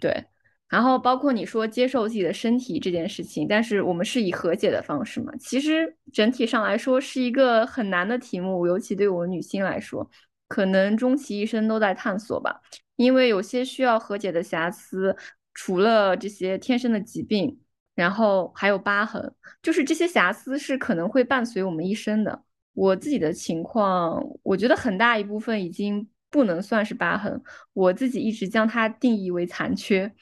[0.00, 0.24] 对。
[0.68, 5.32] 然后包括你说接受自己的身体这件事情，但是我们是以和解的方式嘛？
[5.38, 10.10] 其实整体上来说是一个很难的题目，尤其对我们女性来说，
[10.48, 12.60] 可能终其一生都在探索吧。
[12.96, 15.16] 因为有些需要和解的瑕疵，
[15.54, 17.60] 除了这些天生的疾病，
[17.94, 22.42] 然后还有疤痕，就是这些瑕疵是可能会伴随我们一生的。
[22.76, 30.12] 我自己的情况，我觉得很大一部分已经不能算是疤痕，我自己一直将它定义为残缺。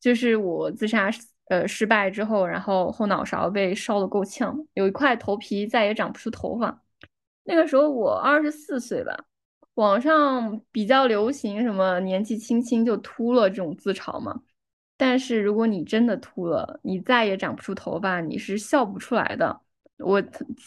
[0.00, 1.10] 就是我自杀
[1.48, 6.82] 呃失败之后，然后后脑勺被烧得够呛，有一块头皮再也长不出头发。
[7.42, 9.24] 那个时候我二十四岁吧，
[9.74, 14.42] 网上比较流行什么年纪轻轻就秃了这种自嘲嘛。
[14.96, 19.63] 但是如果你真的秃了，你再也长不出头发，你是笑不出来的。
[19.98, 20.20] 我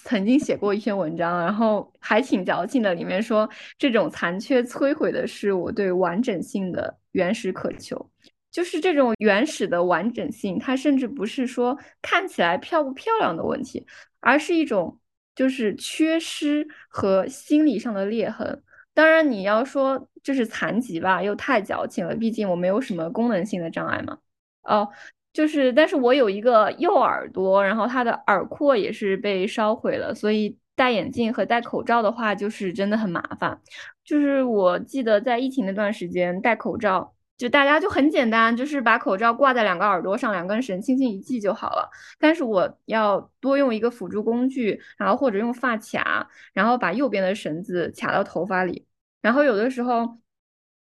[0.04, 8.10] 曾经写过一篇文章，然后还挺矫情的，里面说这种残缺摧毁的是我对完整性的原始渴求，
[8.50, 13.86] 就是这种原始的完整性，它甚至不是说看起来漂不漂亮的问题，
[14.22, 14.98] 而是一种
[15.36, 18.64] 就是缺失和心理上的裂痕。
[18.94, 24.18] 当然你要说就是残疾吧，又太矫情了，毕竟我没有什么功能性的障碍嘛。
[24.64, 24.90] 哦，
[25.38, 33.62] 就是但是我有一个右耳朵，然后它的耳廓也是被烧毁了，所以戴眼镜和戴口罩的话就是真的很麻烦。
[34.04, 37.14] 就是我记得在疫情那段时间戴口罩。
[37.38, 41.88] 就大家就很简单，就是把口罩挂在两个耳朵上，两根绳轻轻一系就好了。
[42.18, 48.88] 但是我要多用一个辅助工具，然后或者用发卡，然后把右边的绳子卡到头发里。
[49.22, 50.18] 然后有的时候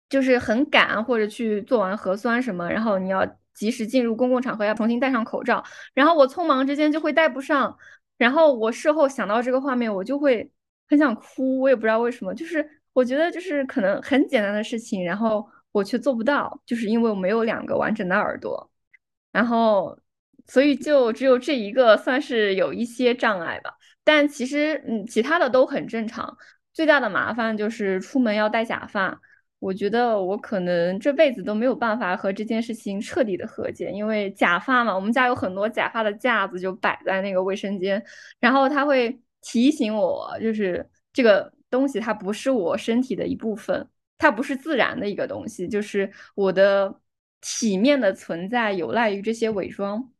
[0.09, 5.63] 就是很赶，或者去做完核酸什么，然后你要及时进入公共场合，要重新戴上口罩。
[5.93, 7.77] 然后我匆忙之间就会戴不上，
[8.17, 10.51] 然后我事后想到这个画面，我就会
[10.89, 11.59] 很想哭。
[11.59, 15.47] 我也不知道为什么，就是我觉得就是可能很简单的事情，然后。
[15.73, 18.69] 我却做不到，就是因为我没有两个完整的耳朵，
[19.31, 19.97] 然后，
[20.45, 23.73] 所以就只有这一个算是有一些障碍吧。
[24.03, 26.37] 但其实，嗯，其他的都很正常。
[26.73, 29.19] 最大的麻烦就是出门要戴假发。
[29.63, 38.03] 我觉得我可能这辈子都没有办法和这件事情彻底的和解，因为假发嘛，我们家有很多假发的架子就摆在那个卫生间，
[38.41, 43.87] 然后它会提醒我，就是这个东西它不是我身体的一部分。
[44.17, 46.93] 它不是自然的一个东西，就是我的
[47.41, 50.11] 体面的存在有赖于这些伪装。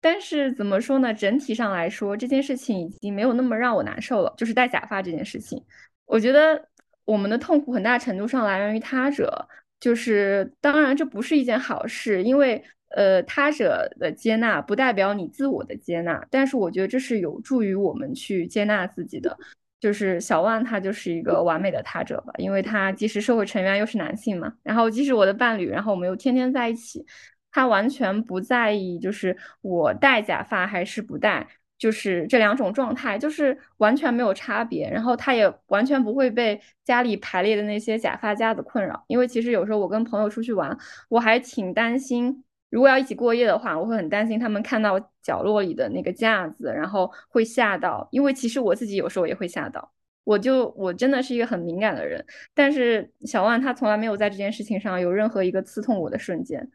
[0.00, 1.14] 但是怎么说呢？
[1.14, 4.32] 整体上来说，这件事情已经没有那么让我难受了。
[4.36, 5.64] 就是戴假发这件事情，
[6.04, 6.68] 我觉得
[7.04, 9.48] 我们的痛苦很大程度上来源于他者。
[9.80, 16.24] 就是当然这不是一件好事，因为呃他者的接纳不代表你自我的接纳。
[16.30, 19.36] 但是我觉得这是有助于我们去接纳自己的。
[19.80, 27.04] 就是小万，他就是一个完美的他者吧，因为他既是社会成员又是男性嘛，然后即使我的伴侣，然后我们又天天在一起，
[27.50, 31.48] 他完全不在意，就是我戴假发还是不戴，
[31.82, 34.88] 就是这两种状态，就是完全没有差别。
[34.88, 42.44] 然后他也完全不会被家里排列的那些假发架子困扰，因为其实有时候我跟朋友出去玩，我还挺担心。
[42.70, 48.06] 如果要一起过夜的话，我会很担心他们看到角落里的那个架子，然后会吓到。
[48.12, 49.92] 因为其实我自己有时候也会吓到，
[50.22, 52.24] 我就我真的是一个很敏感的人。
[52.54, 56.70] 但是小万他从来没有在这件事情上有任何一个刺痛我的瞬间，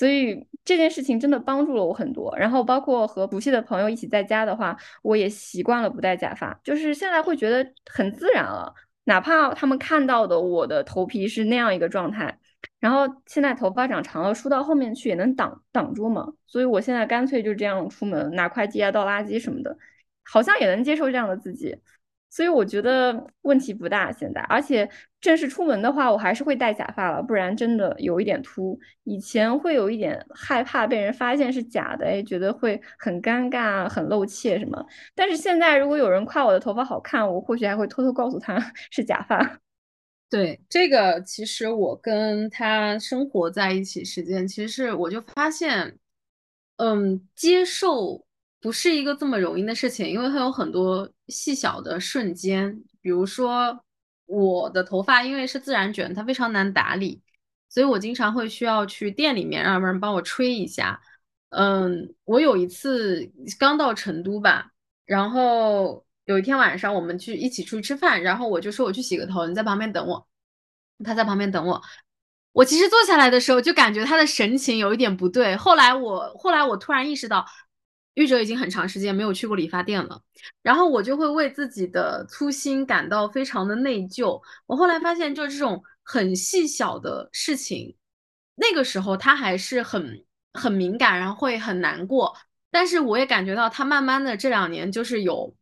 [0.00, 2.34] 所以这件事情真的帮助了我很多。
[2.38, 12.38] 然后包括和熟悉的朋友一起在家的话，我也习惯了不戴假发，就是现在会觉得很自然了，哪怕他们看到的我的头皮是那样一个状态。
[12.78, 19.76] 然后现在头发长长了，梳到后面去也能挡挡住嘛，所以我现在干脆就这样出门，拿快递啊、倒垃圾什么的，
[20.24, 21.76] 好像也能接受这样的自己，
[22.30, 24.40] 所以我觉得问题不大现在。
[24.42, 24.88] 而且
[25.20, 28.78] 正式出门的话，我还是会戴假发了，不然真的有一点秃。
[29.04, 34.86] 以前会有一点害怕被人发现是假的，哎，觉得会很尴尬、很露怯什么。
[35.14, 38.58] 但是现在如果有人夸我的头发好看，我或许还会偷偷告诉他
[38.90, 39.58] 是假发。
[40.30, 45.98] 对这个，其实我跟他生活在一起时间，其实是我就发现，
[46.76, 48.24] 嗯，接受
[48.60, 52.82] 不是一个这么容易的事情，因为它有很多细小的瞬间。
[53.00, 53.84] 比如说，
[54.26, 57.22] 我的头发因为是自然卷，它非常难打理，
[57.68, 61.00] 所以我经常会需要去店里面让人帮我吹一下。
[61.50, 64.70] 嗯，我有一次刚到成都吧，
[65.04, 66.04] 然后。
[66.26, 70.28] 有一天晚上，我们去一起出去吃饭，然后我就说我去洗个头，你在旁边等我。
[71.02, 71.82] 他在旁边等我。
[72.52, 75.56] 我其实坐下来的时候就感觉他的神情有一点不对。
[75.56, 77.44] 后来我后来我突然意识到，
[78.14, 80.22] 玉哲已经很长时间没有去过理发店了。
[80.62, 84.40] 然后我就会为自己的粗心感到非常的内疚。
[84.66, 87.96] 我后来发现，就是这种很细小的事情，
[88.54, 92.36] 那个时候他还是很很敏感，然后会很难过。
[92.70, 95.54] 但是我也感觉到他慢慢的这两年就是有。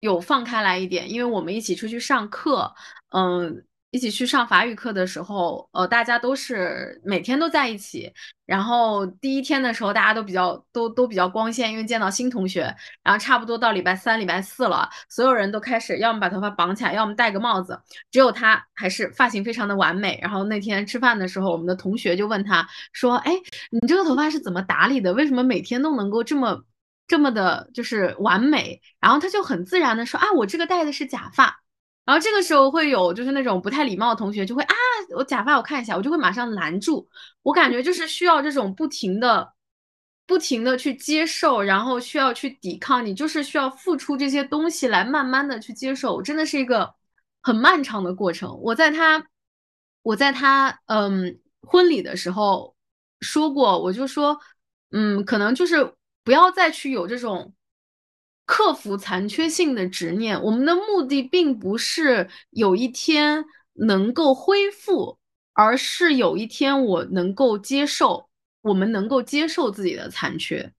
[0.00, 2.72] 有放开来一点，因为我们一起出去上课，
[3.08, 8.12] 嗯，一起去上法语课的时候，呃，大家都是每天都在一起。
[8.44, 12.74] 然后第一天的时候，大家都比较都都比较光鲜，因为见到新同学。
[13.02, 20.18] 然后差不多到礼拜三、礼拜四了，所有人都开始要么把头发绑起来，要么戴个帽子，只有他还是发型非常的完美。
[20.20, 23.32] 然后那天吃饭的时候，我们的同学就问他说：“哎，
[23.70, 25.12] 你这个头发是怎么打理的？
[25.14, 26.62] 为什么每天都能够这么？”
[27.08, 31.58] 这么的就是完美，然后他就很自然的说啊，我这个戴的是假发，
[32.08, 34.74] 然后这个时候会有就是那种不太礼貌的同学就会啊，
[35.14, 37.06] 我假发我看一下，我就会马上拦住。
[37.42, 39.52] 我感觉就是需要这种不停的、
[40.26, 46.94] 不停的去接受，然后需要去抵抗，你就是需要付出这些东西来慢慢的去接受，真的是一个
[47.42, 48.58] 很漫长的过程。
[48.62, 49.22] 我在他，
[50.00, 52.74] 我在他嗯婚礼的时候
[53.20, 54.40] 说过，我就说
[54.92, 55.94] 嗯，可能就是。
[56.24, 57.54] 不要再去有这种
[58.48, 60.42] 克服残缺性的执念。
[60.42, 65.18] 我们的目的并不是有一天能够恢复，
[65.52, 68.30] 而是有一天我能够接受，
[68.62, 70.72] 我们能够接受自己的残缺。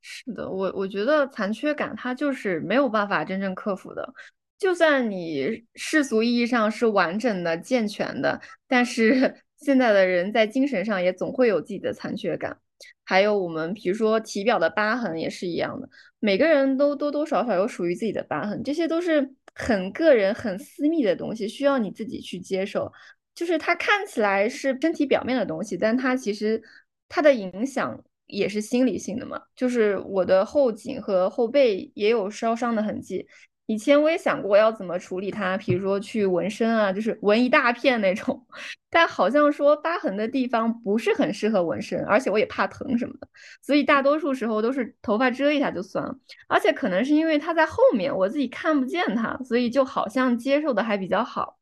[0.00, 4.14] 是的，我我觉得残缺感它就是没有办法真正克服的。
[4.56, 12.58] 就算你世俗意义上是完整的、健全的，但是 现在的人在精神上也总会有自己的残缺感。
[13.04, 15.88] 还有我们比如说体表的疤痕也是一样的，
[16.22, 22.92] 每个人都多多少少有属于自己的疤痕，这些都是很个人、很私密的东西，需要你自己去接受。
[23.34, 26.62] 就是它看起来是身体表面的东西，但它其实
[27.08, 28.02] 它的影响。
[28.28, 33.26] 也是心理性的嘛，就是我的后颈和后背也有烧伤的痕迹。
[33.66, 38.44] 以前我也想过要怎么处理它，比如说去纹身啊，就是纹一大片那种。
[38.90, 43.28] 但好像说疤痕的地方不是很适合纹身，而且我也怕疼什么的，
[43.62, 46.14] 所以大多数时候都是头发遮一下就算了。
[46.48, 51.58] 而且可能是因为它在后面，我自己看不见它，所以就好像接受的还比较好。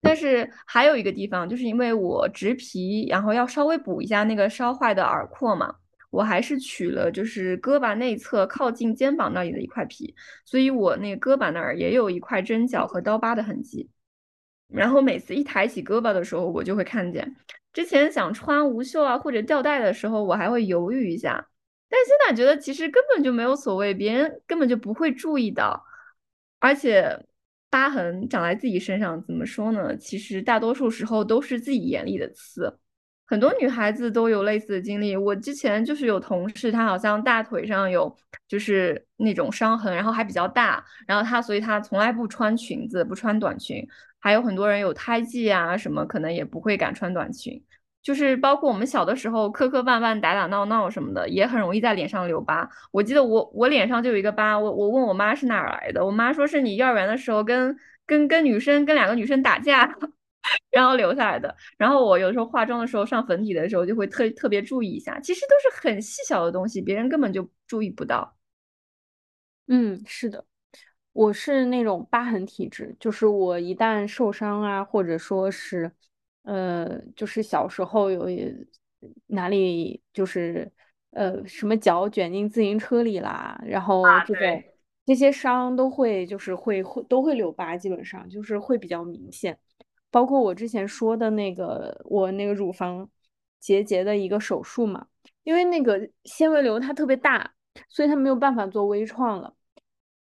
[0.00, 5.72] 但是还有一个地方，就是因为我植皮，然后要稍微补一下那个烧坏的耳廓嘛。
[6.12, 13.88] 我还是取了，就是胳膊内侧靠近肩膀那里的一块皮，所以我那个胳膊那儿也有一块针脚和刀疤的痕迹。
[14.68, 17.34] 然后每次一抬起胳膊的时候，我就会看见。
[17.72, 21.48] 之前想穿无袖啊或者吊带的时候，我还会犹豫一下，
[21.88, 25.82] 但现在觉得其实根本就没有所谓，别人根本就不会注意到。
[26.60, 27.24] 而且
[27.70, 29.96] 疤痕长在自己身上，怎么说呢？
[29.96, 32.78] 其实大多数时候都是自己眼里的刺。
[33.26, 35.16] 很多女孩子都有类似的经历。
[35.16, 38.14] 我之前就是有同事，她好像大腿上有
[38.46, 40.84] 就是那种伤痕，然后还比较大。
[41.06, 43.86] 然后她，所以她从来不穿裙子，不穿短裙。
[44.20, 47.62] 还有很多人有胎记啊什么，可能也不会敢穿短裙。
[48.02, 52.68] 就是包括我们小的时候磕磕绊绊、打打闹闹什么的，也很容易在脸上留疤。
[52.90, 59.96] 我记得我我脸上就有一个疤，我我问我妈是哪儿来的，我妈说是你幼儿园的时候跟跟跟女生跟两个女生打架。
[60.70, 68.36] 然后留下来的，然后我有时候化妆的时候上粉底的时候就会特特别注意一下，其实都是很细小的东西，别人根本就注意不到。
[69.68, 70.44] 嗯，是的，
[71.12, 75.90] 我是那种疤痕体质，就是我一旦受伤啊，或者说是，
[76.42, 78.28] 呃，就是小时候有
[79.28, 80.70] 哪里就是
[81.10, 84.62] 呃什么脚卷进自行车里啦，然后这种
[85.06, 89.58] 这些伤都会就是会会都会留疤，基本上就是会比较明显。
[90.12, 93.08] 包括我之前说的那个，我那个乳房
[93.58, 95.06] 结节的一个手术嘛，
[95.42, 97.54] 因为那个纤维瘤它特别大，
[97.88, 99.54] 所以它没有办法做微创了，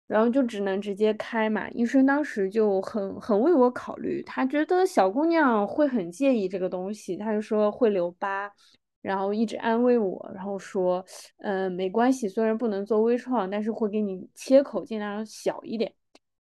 [0.06, 1.68] 然后就只能直接开嘛。
[1.70, 8.52] 医生当时就很很为我考虑，他觉得小姑娘会很介意这个东西，他就说会留疤，
[9.00, 11.04] 然后一直安慰我，然后说，
[11.38, 15.94] 嗯，没关系，虽然不能做微创，但是会给你切口尽量小一点。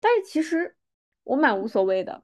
[0.01, 0.77] 但是其实
[1.25, 2.23] 我蛮无所谓的。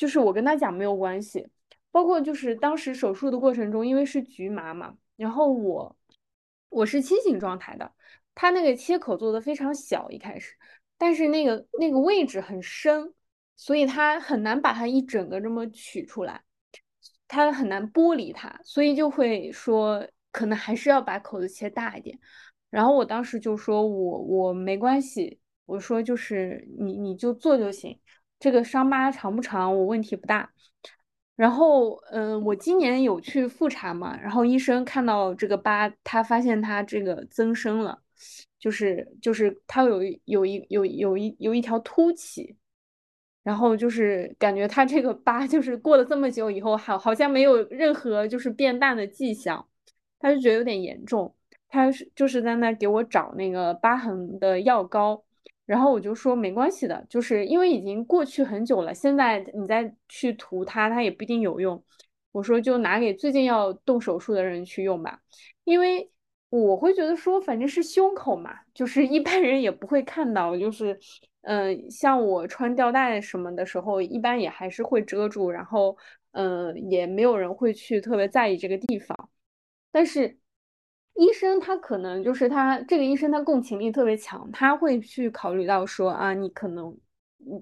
[0.00, 1.46] 就是我跟他讲没有关系，
[1.90, 5.94] 包括就是当时手术的过程中，因为是局麻嘛，然后我
[6.70, 7.92] 我是清醒状态的，
[8.34, 10.54] 他那个切口做的非常小一开始，
[10.96, 13.12] 但是那个那个位置很深，
[13.56, 16.40] 所以他很难把它一整个这么取出来，
[17.28, 22.18] 他很难剥离它，所以就会说可能还是要把口子切大一点。
[22.70, 28.00] 然后我当时就说我我没关系，我说就是你你就做就行。
[28.40, 30.50] 这个伤疤长不长，我问题不大。
[31.36, 38.02] 然后，嗯，我今年有去复查嘛，然后医生看到这个疤，他发现他这个增生了，
[38.58, 42.56] 就是就是他有有一有有一有一条凸起，
[43.42, 49.66] 然后就是感觉他这个疤就是过了这么久以后，好好像没有任何就是变淡的迹象，
[50.18, 51.34] 他就觉得有点严重，
[51.68, 55.24] 他是就是在那给我找那个疤痕的药膏。
[55.70, 61.80] 然后我就说没关系的，就是因为已经过去很久了，现在你再去涂它，它也不一定有用。
[62.32, 65.20] 我说就拿给最近要动手术的人去用吧，
[65.62, 66.10] 因为
[66.48, 70.98] 我会觉得说反正是胸口嘛，就是一般人也不会看到，就是
[71.42, 75.96] 嗯，像我穿吊带什么的时候，一般也还是会遮住，然后
[76.32, 79.30] 嗯，也没有人会去特别在意这个地方，
[79.92, 80.39] 但是。
[81.14, 86.96] 医生他可能就是他这个医生他共情力特别强，他会去考虑到说啊，你可能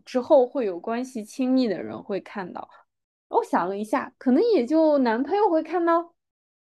[0.04, 2.68] 之后会有关系亲密的人会看到。
[3.28, 6.14] 我想了一下，可能也就男朋友会看到，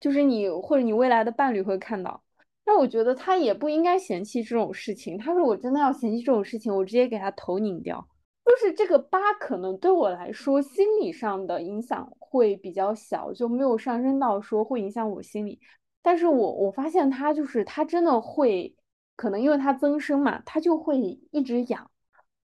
[0.00, 2.22] 就是你或者你未来的伴侣会看到。
[2.64, 5.18] 那我觉得他也不应该嫌弃这种事情。
[5.18, 8.06] 他说我真的要嫌弃这种事情，我直接给他头拧掉。
[8.44, 15.60] 就是这个疤可能对我来说心理上的影响会比较小，就没有上升到说会影响我心理。
[16.06, 18.76] 但是我我发现它就是它真的会
[19.16, 20.96] 可能因为它增生嘛，它就会
[21.32, 21.90] 一直痒。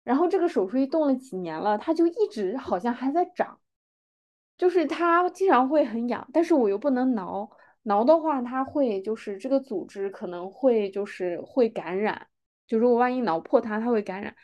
[0.04, 3.60] 然后这个手术一动了几年了，它就一直好像还在长，
[4.58, 7.52] 就是它经常会很痒，但是我又不能挠，
[7.84, 12.30] 挠的话它会就是这个组织可能会就是会感染，
[12.66, 14.36] 就如果万一挠破它，它会感染，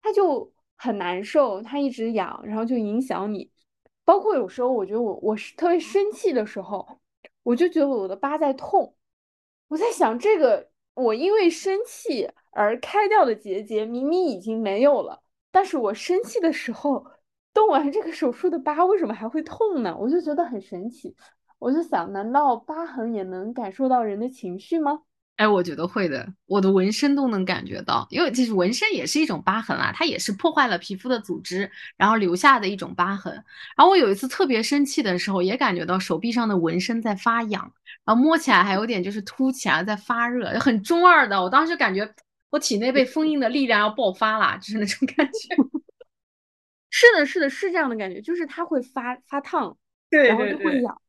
[0.00, 3.50] 它就很难受，它一直痒，然后就影响你。
[4.02, 7.01] 包括有时候我觉得我我是特别生气的时候，
[7.42, 8.94] 我就觉得我的疤在痛，
[9.68, 12.30] 我在想这个我因为生气。
[12.54, 17.06] 而开掉的结节明明已经没有了，但是我生气的时候
[17.54, 19.96] 动完这个手术的疤为什么还会痛呢？
[19.98, 21.16] 我就觉得很神奇，
[21.58, 25.00] 我就想，难道疤痕也能感受到人的情绪吗？
[25.36, 33.32] 哎，我觉得会的，我的纹身都能感觉到，因为其实纹身也是一种疤痕啊，它也是破坏了皮肤的组织，然后留下的一种疤痕。
[33.76, 37.72] 然后我有一次特别生气的时候，也感觉到手臂上的纹身在发痒，
[38.04, 41.42] 然后摸起来还有点就是凸起来在发热，很中二的。
[41.42, 42.14] 我当时感觉。
[42.50, 45.56] 我体内被封印的力量要爆发了，就是那种感觉。
[46.90, 49.74] 是的，是的，是这样的感觉，就是它会发发烫，
[50.10, 51.00] 对，然后就会痒。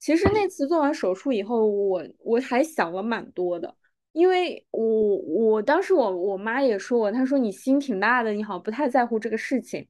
[0.00, 3.76] 其实那次做完手术以后，我我还想了蛮多的，
[4.12, 4.82] 因为我
[5.18, 9.86] 我当时我我妈也说我，她说你心挺大的，你好像不太在乎这个事情。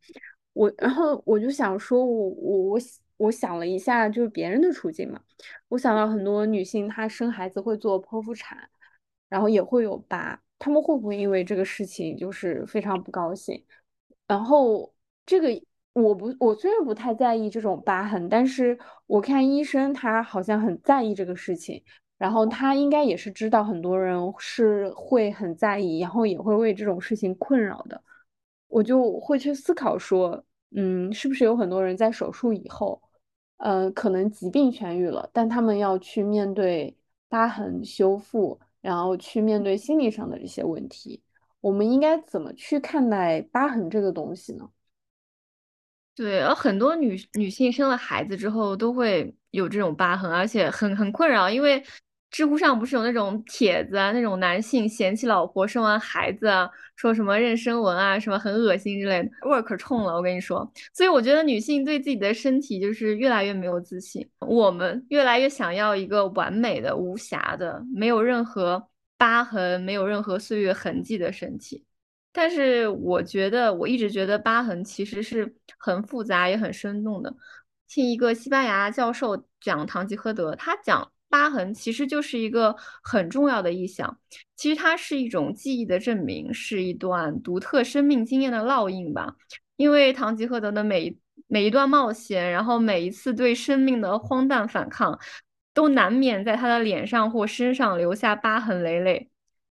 [0.52, 2.80] 我然后我就想说，我我我
[3.18, 5.20] 我想了一下，就是别人的处境嘛，
[5.68, 8.68] 我想到很多女性她生孩子会做剖腹产，
[9.28, 10.42] 然后也会有疤。
[10.58, 13.64] 他们会不会因为这个事情就是非常不高兴？
[14.26, 14.92] 然后
[15.24, 15.48] 这个
[15.92, 21.82] 我不，我虽然不太在意这种疤痕，但是我看医生他好像很在意这个事情，
[22.18, 28.02] 然后他应该也是知道很多人是会很在意，然后也会为这种事情困扰的。
[28.68, 30.44] 我就会去思考说，
[30.76, 33.00] 嗯，是不是有很多人在手术以后，
[33.58, 36.96] 呃，可能疾病痊愈了，但他们要去面对
[37.28, 38.58] 疤痕修复。
[38.82, 41.22] 然后去面对心理上的这些问题，
[41.60, 44.66] 我们应该怎么去看待疤痕这个东西呢？
[46.20, 51.82] 对，而很多女女性生了孩子之后都会有这种疤痕，而且很很困扰，因为。
[52.32, 60.14] 知乎上不是有那种帖子啊，那种男性嫌弃老婆生完孩子啊，说什么妊娠纹啊，什么很恶心之类的，味儿可冲了。
[60.14, 68.80] 我跟你说，所以我觉得女性对自己的身体就是越来越没有自信，我们越来越想要一个完美的、无瑕的、没有任何
[69.18, 71.84] 疤痕、没有任何岁月痕迹的身体。
[72.32, 77.34] 但是我觉得，我一直觉得疤痕其实是很复杂也很生动的。
[77.88, 81.12] 听一个西班牙教授讲堂吉诃德，他讲。
[81.32, 82.74] 疤痕其实就是一个
[83.04, 84.18] 很重要的意象，
[84.56, 89.36] 其实它是一种记忆的证明，是一段独特生命经验的烙印吧。
[89.76, 91.16] 因为堂吉诃德的每
[91.46, 95.16] 每一段冒险，然后每一次对生命的荒诞反抗，
[95.72, 99.30] 都难免在他的脸上或身上留下疤痕累累。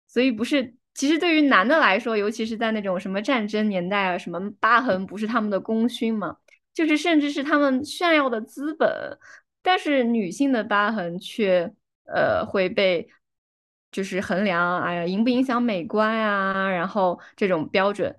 [0.06, 6.36] 所以不是，其实对于男的来说，尤其是在那种什么战争年代啊，什么疤痕不是他们的功勋嘛，
[6.72, 9.18] 就是甚至是他们炫耀的资本。
[9.62, 11.70] 但是女性的疤痕却，
[12.04, 13.08] 呃，会被
[13.92, 16.70] 就是衡量，哎呀，影不影响美观呀？
[16.70, 18.14] 然后这种标准，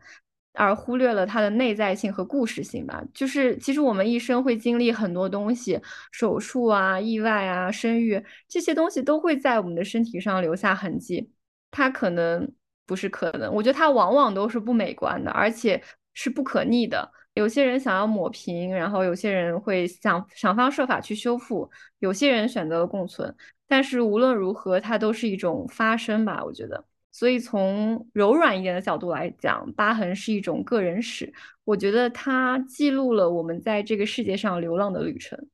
[0.53, 3.03] 而忽略了它的内在性和故事性吧。
[3.13, 5.79] 就是其实我们一生会经历很多东西，
[6.11, 11.31] 手术啊、意外啊、生育这些东西都会在我们的身体上留下痕迹。
[11.71, 12.51] 它可能
[12.87, 15.79] 不是可能，我觉得它往往都是不美观的，而且
[16.15, 17.11] 是不可逆的。
[17.35, 21.69] 有些人想要抹平，然后有些人会想想方设法去修复，
[21.99, 23.35] 有些人选择了共存。
[23.67, 26.83] 但是无论如何，它都是一种发生吧，我觉得。
[27.11, 31.31] 所以从柔软一点的角度来讲，疤痕是一种个人史，
[31.63, 35.47] 我觉得它记录了我们在这个世界上流浪的旅程。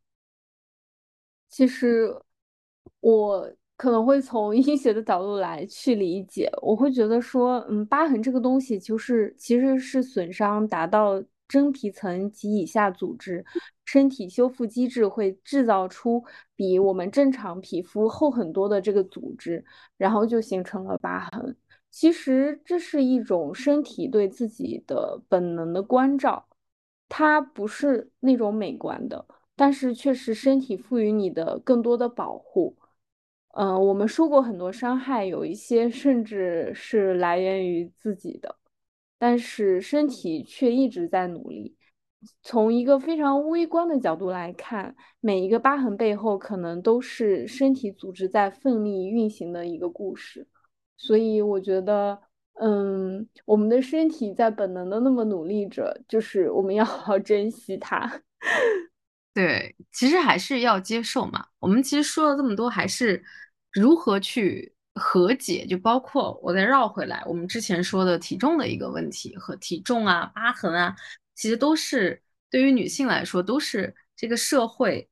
[1.50, 2.14] 其实
[3.00, 11.24] 我可能会从医学的角度来去理解，我会觉得说，嗯，疤痕这个东西就是其实是损伤达到。
[11.46, 13.46] 真皮层及以下组织，
[13.86, 16.24] 身体修复机制会制造出
[16.56, 19.64] 比我们正常皮肤厚很多的这个组织，
[19.96, 21.56] 然后就形成了疤痕。
[21.92, 26.44] 其实这是一种身体对自己的本能的关照，
[27.08, 29.24] 它不是那种美观的，
[29.56, 32.76] 但是却是身体赋予你的更多的保护。
[33.56, 38.56] 嗯，我们受过很多伤害，有一些甚至是来源于自己的。
[39.20, 41.76] 但是身体却一直在努力。
[42.42, 50.48] 从一个非常微观的角度来看，每一个疤痕背后可能都是身体组织在奋力运行的一个故事。
[50.98, 52.20] 所以我觉得，
[52.54, 58.22] 嗯，我们的身体在本能的那么努力着，就是我们要 好好珍惜它。
[59.34, 61.46] 对，其实还是要接受嘛。
[61.60, 63.24] 我们其实说了这么多，还是
[63.72, 70.96] 如何去和解，就包括我再绕回来，我们之前说的体重的一个问题和体重啊、疤痕啊，
[71.34, 72.22] 其实都是
[72.52, 75.10] 对于女性来说，都是这个社会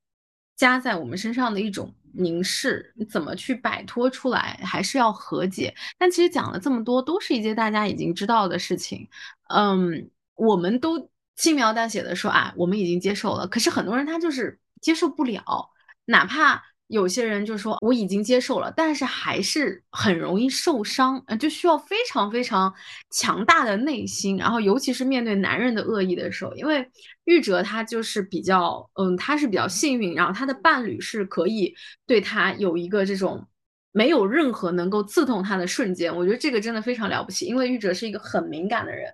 [0.56, 2.94] 加在我们身上的一种凝视。
[2.96, 5.74] 你怎么去摆脱出来，还是要和解？
[5.98, 9.10] 但其实讲了这么多，都是一些大家已经知道的事情。
[9.50, 11.10] 嗯，我们都
[11.42, 13.48] 轻描淡写的说啊，我们已经接受了。
[13.48, 15.70] 可是很多人他就是接受不了，
[16.06, 16.64] 哪怕。
[16.92, 22.74] 有些人就说我已经接受了，但是还是很容易受伤，呃，就需要非常非常
[23.10, 26.86] 强大的内心，然后尤其是面对男人的恶意的时候，因为
[27.24, 31.74] 玉哲他就是比较，嗯，他是比较幸运，然后他的伴侣是可以
[32.06, 33.48] 对他有一个这种
[33.94, 39.10] 没有任何能够刺痛他的瞬间，我觉得这个真的非常了不起，因为玉哲是一个很敏感的人，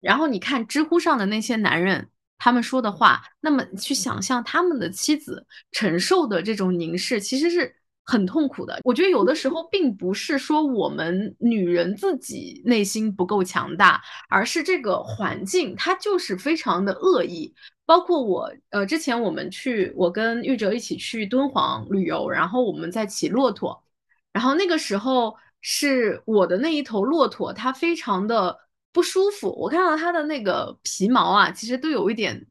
[0.00, 2.08] 然后你看知乎上的那些男人。
[2.42, 7.70] 他们说的话，那么去想象他们的妻子承受的这种凝视，其实是
[8.02, 8.80] 很痛苦的。
[8.82, 17.54] 我觉得有的时候并不是说我们女人自己内心不够强大，而是这个环境它就是非常的恶意。
[17.84, 23.84] 包括我，呃，之前我们去，我跟玉哲一起去敦煌旅游，然后我们在骑骆驼，
[24.32, 28.58] 然后那个时候是我的那一头骆驼，它非常的。
[28.92, 32.46] 不舒服，我看到它的那个皮毛啊，其实都有一点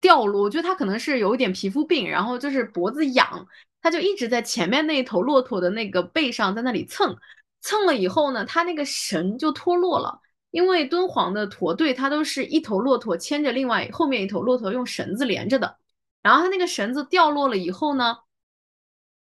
[0.00, 3.46] 掉落，我觉得它可能是有一点皮肤病，然后就是脖子痒，
[3.82, 7.14] 它就一直在前面那一头骆驼的那个背上在那里蹭，
[7.60, 15.76] 蹭了以后呢，它那个绳就脱落了，因为敦煌的驼队它都是一头骆驼牵着另外后面一头骆驼用绳子连着的，
[16.22, 18.16] 然后它那个绳子掉落了以后呢，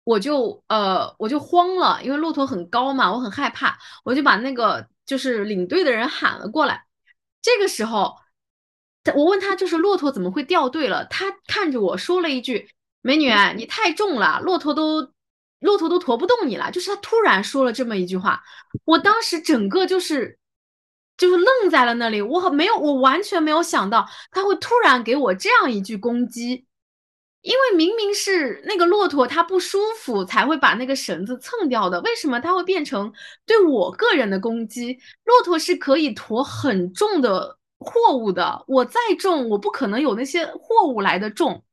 [0.06, 4.88] 我就呃我就慌了，因为骆驼很高嘛，我很害怕，我就把那个。
[5.08, 6.86] 就是领队的人喊了过来，
[7.41, 8.14] 这个时候，
[9.16, 11.05] 我问他就是骆驼怎么会掉队了？
[11.05, 12.70] 他看着我说了一句
[13.01, 15.14] ：“美女，你太重了，骆驼都
[15.60, 18.43] 骆驼都驮不动你了。”就是他突然说了这么一句话，
[18.84, 20.38] 我当时整个就是
[21.16, 26.66] 就是愣在了那里，我没有，我完全没有想到他会突然给我这样一句攻击。
[27.48, 33.10] 因为明明是那个骆驼，它不舒服才会把那个绳子蹭掉的，为什么它会变成
[33.45, 35.00] 对我个人的攻击？
[35.24, 41.64] 骆驼是可以驮很重的货物的，我再重，我不可能有那些货物来的重，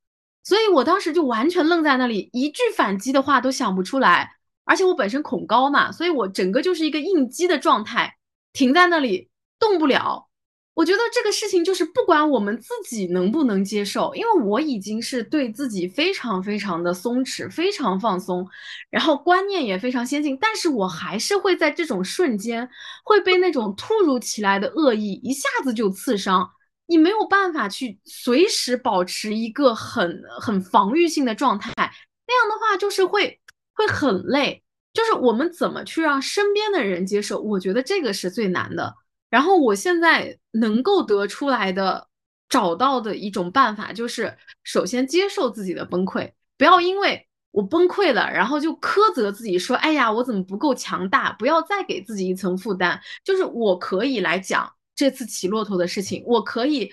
[0.45, 4.31] 所以我当时就完全愣在那里，一句反击的话都想不出来，
[4.65, 8.17] 而且我本身恐高嘛，所以我整个就是一个应激的状态，
[8.53, 10.29] 停在那里动不了。
[10.75, 18.45] 我觉得这个事情就是不管我们自己能不能接受，因为我已经是对自己非常非常的松弛，非常放松，
[18.91, 22.69] 然后观念也非常先进，但是我还是会在这种瞬间
[23.05, 26.51] 会被那种突如其来的恶意一下子就刺伤，
[26.87, 33.41] 你没有办法去随时保持一个很很防御性的状态，那样的话就是会
[33.75, 34.61] 会很累，
[34.93, 38.93] 就是我们怎么去让身边的人接受，我觉得这个是最难的。
[39.35, 42.07] 然后我现在能够得出来的、
[42.49, 44.33] 找到的一种办法，就是
[44.63, 53.01] 首先接受自己的崩溃，不要因为我崩溃了，然后就苛责自己说：“哎呀，我怎么不够强大？”不要再给自己一层负担。
[53.25, 56.93] 就是我可以来讲这次骑骆驼的事情，我可以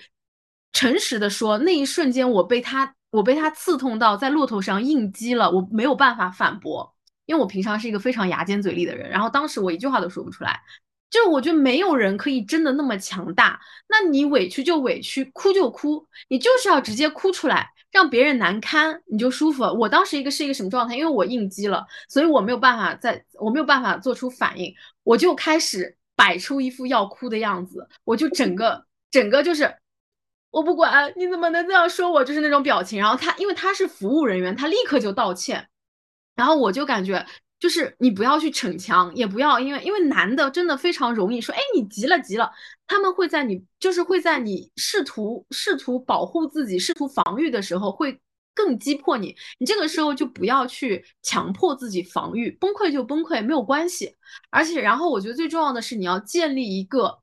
[0.72, 6.92] 诚实的说，那一瞬间我被他，我被他刺痛到在骆驼上应激了，我没有办法反驳，
[7.24, 10.60] 因为我平常是一个非常牙尖嘴利的人，然后当时我一句话都说不出来。
[11.12, 19.62] 就我觉得没有人可以真的那么强大，那你委屈就委屈，哭就哭，你就是要直接哭出来，让别人难堪，你就舒服。
[19.62, 20.96] 我当时一个是一个什么状态？
[20.96, 29.70] 因为我应激了，所以我没有办法在，我没有办法做出反应，我就开始摆出一副要哭的样子，我就整个整个就是，
[30.50, 32.98] 我不管你怎么能这样说我，就是那种表情。
[32.98, 35.68] 然后他因为他是服务人员，他立刻就道歉，
[36.34, 37.26] 然后我就感觉。
[37.62, 42.50] 就是你不要去逞强，也不要因为因为男的真的非常容易说，哎，你急了急了，
[42.88, 48.20] 他们会在你就是会在你试图试图保护自己、试图防御的时候，会
[48.52, 49.36] 更击破你。
[49.60, 54.12] 你这个时候就不要去强迫自己防御，崩溃就崩溃，没有关系。
[54.50, 57.16] 而且，然后我觉得最重要的是，你要建立一个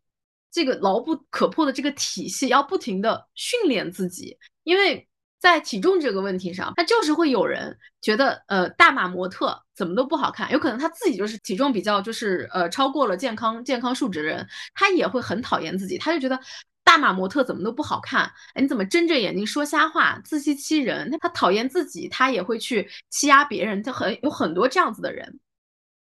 [0.50, 5.06] 这个牢不可破的这个体系，要不停的训练自己，因为。
[5.40, 16.38] 在体重这个问题上，他就是会有人觉得，呃，大码模特怎么都不好看，有可能他自己就是体重比较就是呃超过了健康健康数值的人，他也会很讨厌自己，他就觉得
[16.84, 21.08] 大码模特怎么都不好看，哎，你怎么睁着眼睛说瞎话，自欺欺人？
[21.10, 25.40] 那他讨厌自己，他也会去欺压别人，他很有很多这样子的人。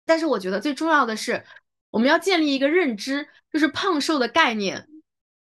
[0.07, 1.45] 但是我觉得最重要的是，
[1.91, 4.89] 我们要建立一个认知，就是胖瘦的概念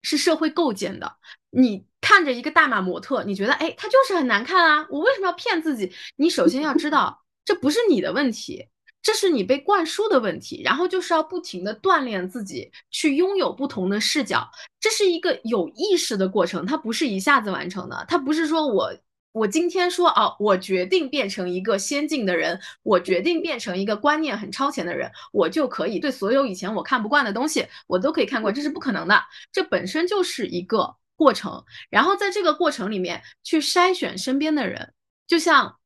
[0.02, 1.16] 是社会构建的，
[1.50, 1.87] 你。
[2.00, 4.86] 看着一个大码模特，你觉得哎，他就是很难看啊！
[4.90, 5.92] 我为什么要骗自己？
[6.16, 8.68] 你首先要知道，这不是你的问题，
[9.02, 14.48] 这是你被灌输的问题，然后就是要不停的锻炼自己，去拥有不同的视角，
[14.80, 18.92] 这是一个有意识的过程，它不是一下子完成的，它不是说我
[19.32, 29.20] 我今天说哦，我决定变成一个先进的人，我决定变成一个观念很超前的人，我就可以对所有以前我看不惯的东西，我都可以看惯，这是不可能的，
[29.52, 34.94] 这本身就是一个过程，然后在这个过程里面去筛选身边的人，
[35.26, 35.76] 就像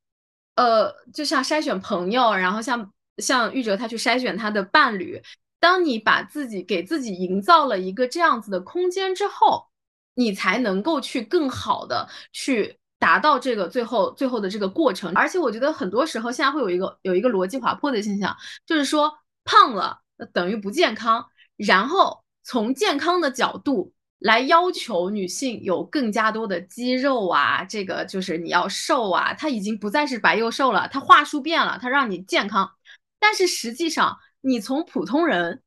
[0.55, 2.93] 呃，就像筛选朋友，然后像。
[3.19, 5.23] 像玉哲他去筛选他的伴侣，
[5.61, 9.67] 当你把自己给自己营造了一个这样子的空间之后，
[10.15, 15.13] 你才能够去更好的去达到这个最后最后的这个过程。
[15.15, 19.13] 而且我觉得很多时候现在会有一个有一个逻辑滑坡的现象，就是说
[19.45, 20.01] 胖了
[20.33, 21.27] 等于不健康，
[21.59, 23.93] 然后从健康的角度。
[24.23, 32.71] 来要求女性有更加多的肌肉啊，这个就是你要瘦啊，它已经不再是白又瘦了，它话术变了，它让你健康。
[33.19, 35.63] 但是实际上，你从普通人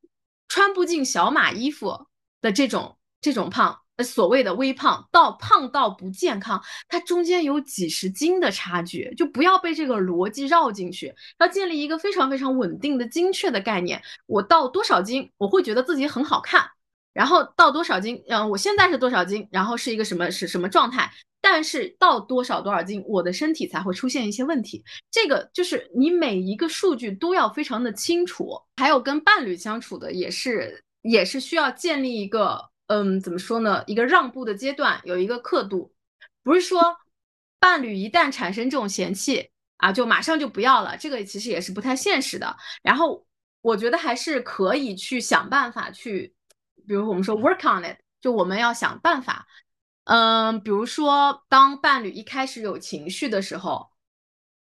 [0.48, 2.06] 穿不进小码衣服
[2.40, 14.02] 的这种这种胖，所谓的微胖，到胖到不健康，它中间有几十斤的差距，就不要被这个逻辑绕进去，要建立一个非常非常稳定的、精确的概念。
[14.26, 16.70] 我到多少斤，我会觉得自己很好看。
[17.16, 18.22] 然后到多少斤？
[18.28, 19.48] 嗯，我现在是多少斤？
[19.50, 21.10] 然后是一个什么是什么状态？
[21.40, 24.84] 但是到多少多少斤，我的身体才会出现一些问题。
[25.10, 28.60] 这个就是你每一个数据都要非常的清楚。
[28.76, 33.82] 还有跟伴侣相处的也是也是需要建立一个嗯，怎么说呢？
[33.86, 35.94] 一个让步的阶段，有一个刻度，
[36.44, 36.98] 不是说
[37.58, 39.48] 伴侣一旦产生这种嫌弃
[39.78, 40.98] 啊，就马上就不要了。
[40.98, 42.54] 这个其实也是不太现实的。
[42.82, 43.24] 然后
[43.62, 46.34] 我觉得还是可以去想办法去。
[46.86, 49.46] 比如我们说 work on it，就我们要想办法，
[50.04, 53.90] 嗯，比如说当伴侣一开始有情绪的时候，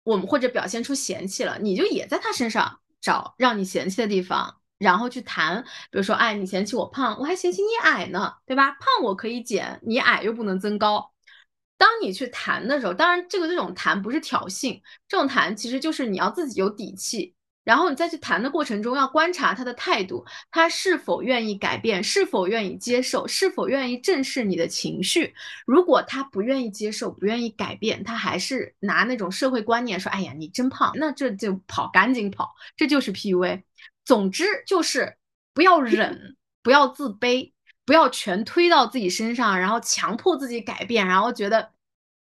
[0.05, 8.73] 我们或者表现出嫌弃了，你就也在他身上找让你嫌弃的地方，然后去谈，比如说，哎，你嫌弃我胖，我还嫌弃你矮呢，对吧？
[8.73, 11.13] 胖我可以减，你矮又不能增高。
[11.77, 17.35] 当你去谈的时候，当然这个这种谈不是挑衅，这种谈其实就是你要自己有底气。
[17.69, 25.35] 然后你再去谈的过程中，要观察他的态度，他是否愿意改变，是否愿意接受，是否愿意正视你的情绪。
[25.67, 33.63] 如果他不愿意接受，不愿意改变，他还是拿那种社会观念说：“哎呀，你真胖。”那这就跑，赶紧跑，这就是 PUA。
[34.07, 35.19] 总之就是
[35.53, 37.53] 不要忍，不要自卑，
[37.85, 41.73] 不要全推到自己身上，然后强迫自己改变，然后觉得。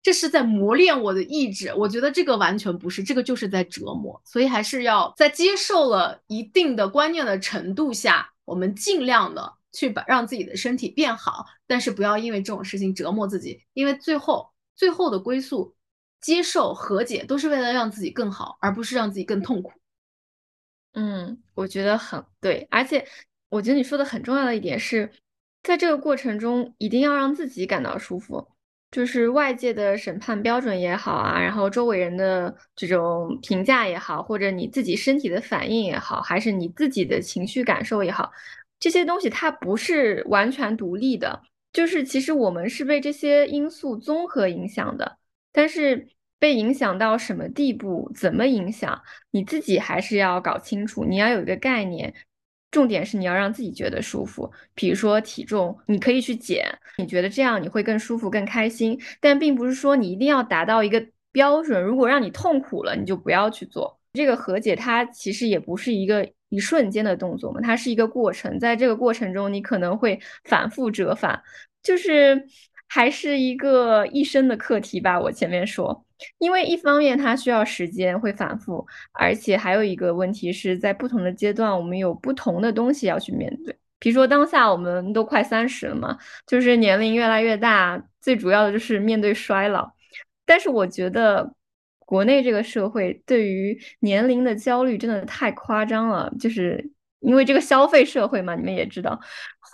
[0.05, 15.75] 这是在磨练我的意志，我觉得这个完全不是，这个就是在折磨，所以还是要在接受了一定的观念的程度下，我们尽量的去把让自己的身体变好，但是不要因为这种事情折磨自己，因为最后最后的归宿、
[16.21, 19.71] 接受、和解都是为了让自己更好，而不是让自己更痛苦。
[20.93, 23.07] 嗯，我觉得很对，而且
[23.49, 25.11] 我觉得你说的很重要的一点是，
[25.63, 28.49] 在这个过程中一定要让自己感到舒服。
[28.95, 38.31] 就是外界的审判标准也好啊，然后周围人的这种评价也好，或者你自己身体的反应也好，还是你自己的情绪感受也好，
[38.79, 41.41] 这些东西它不是完全独立的。
[41.73, 45.17] 就是其实我们是被这些因素综合影响的，
[45.51, 46.07] 但是
[46.39, 52.13] 被影响到什么地步，怎么影响，你自己还是要搞清楚，你要有一个概念。
[52.75, 56.67] 重点是你要让自己觉得舒服，比如说体重，你可以去减，
[56.97, 58.99] 你觉得这样你会更舒服、更开心。
[59.21, 61.01] 但并不是说你一定要达到一个
[61.31, 64.75] 标准，如果让你痛苦了，你就不要去做这个和解。
[64.75, 71.41] 它其实也不是一个一瞬间的动作嘛，它是一个过程，在这个过程中你可能会反复折返，
[71.81, 72.45] 就是
[72.87, 75.19] 还是一个一生的课题吧。
[75.19, 76.03] 我前面说。
[76.37, 83.75] 因为一方面它需要时间，会反复，而且还有一个问题是在不同的阶段，我们有不同的东西要去面对。
[83.99, 86.17] 比如说当下我们都快三十了嘛，
[86.47, 89.91] 就是年龄越来越大，最主要的就是面对衰老。
[90.45, 91.53] 但是我觉得
[91.99, 99.19] 国内这个社会对于年龄的焦虑真的太夸张了，就是因为这个消费社会嘛，你们也知道，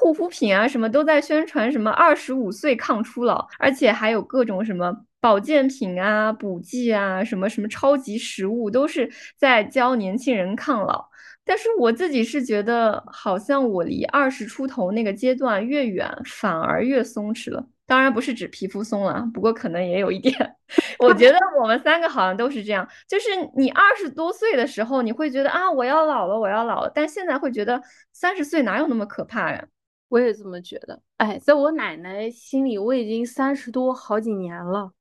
[0.01, 5.05] 护肤品啊什么都在宣传什么二十五岁抗初老，而且还有各种什么。
[5.21, 11.05] 保健品啊，补剂啊，什么什么超级食物，都是在教年轻人抗老。
[11.45, 17.63] 但是我自己是觉得，好像我离二十出头那个阶段越远，反而越松弛了。
[17.85, 20.33] 当然不是指皮肤松了，不过可能也有一点。
[20.97, 26.91] 我觉得我们三个好像都是这样，就是你二十多岁的时候，你会觉得啊，我要老了，我要老了。
[26.95, 27.79] 但现在会觉得
[28.11, 29.63] 三十岁哪有那么可怕呀？
[30.11, 31.01] 我也这么觉得。
[31.17, 34.91] 哎，在我奶奶心里，我已经三十多好几年了。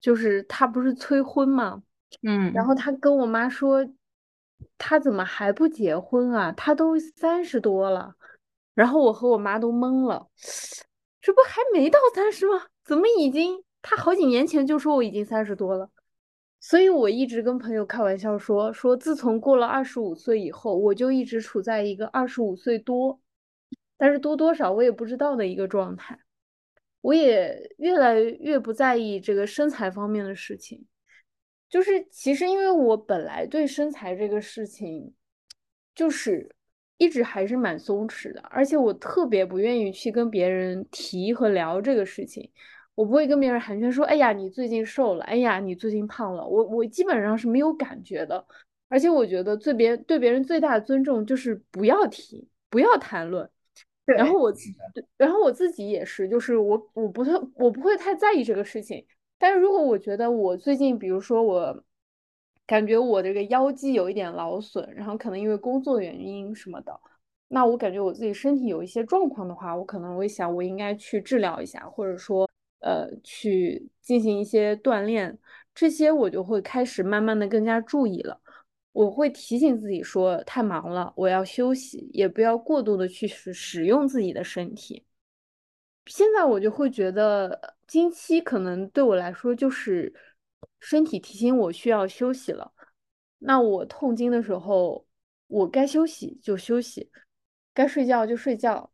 [0.00, 1.82] 就是她不是催婚嘛，
[2.22, 3.84] 嗯，然后她跟我妈说，
[4.78, 6.52] 她怎么还不结婚啊？
[6.52, 8.14] 她都三十多了。
[8.74, 10.28] 然后我和我妈都懵了，
[11.20, 12.66] 这不还没到三十吗？
[12.84, 13.64] 怎么已经？
[13.82, 15.90] 她好几年前就说我已经三十多了。
[16.60, 23.18] 所以我一直跟朋友开玩笑说，说自从过了二十五岁以后，我就一直处在一个二十五岁多，
[23.98, 26.18] 但是多多少我也不知道的一个状态。
[27.00, 30.84] 我也越来越不在意这个身材方面的事情，
[31.70, 35.14] 就是其实因为我本来对身材这个事情，
[35.94, 36.54] 就是
[36.96, 42.50] 一直还是蛮松弛的，而且我特别不愿意去跟别人提和聊这个事情。
[42.96, 46.44] 我不会跟别人寒暄说，哎呀，你最近瘦了，哎呀，你最近胖了。
[46.44, 48.44] 我我基本上是没有感觉的，
[48.88, 53.48] 而且我觉得对别对别人最大的尊重就是不要提，不要谈论。
[54.16, 54.52] 然后我，
[55.16, 59.04] 然后我自己也是，就是我我不太我不会太在意这个事情。
[59.38, 61.84] 但是如果我觉得我最近，比如说我
[62.66, 67.00] 感觉我这个腰肌有一点劳损，然后可能因为工作原因什么的，
[67.48, 72.48] 那我感觉我自己身体有一些状况的话，我可能会想我应该去治疗一下，或者说。
[72.80, 75.36] 呃，去进行一些锻炼，
[75.74, 78.40] 这些我就会开始慢慢的更加注意了。
[78.98, 85.06] 我会提醒自己说，太忙了，我要休息，也不要过度的去使使用自己的身体。
[86.06, 90.12] 现在我就会觉得，经期可能对我来说就是
[90.80, 92.72] 身体提醒我需要休息了。
[93.38, 95.06] 那我痛经的时候，
[95.46, 97.08] 我该休息就休息，
[97.72, 98.90] 该睡觉就睡觉，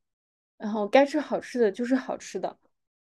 [0.58, 2.58] 然后该吃好吃的就是好吃的。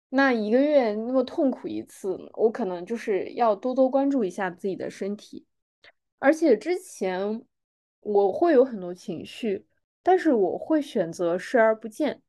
[0.09, 5.45] 那一个月那么痛苦一次，我可能就是要多多关注一下自己的身体。
[6.19, 7.43] 而且之前
[8.01, 9.65] 我会有很多情绪，
[10.03, 12.21] 但是我会选择视而不见，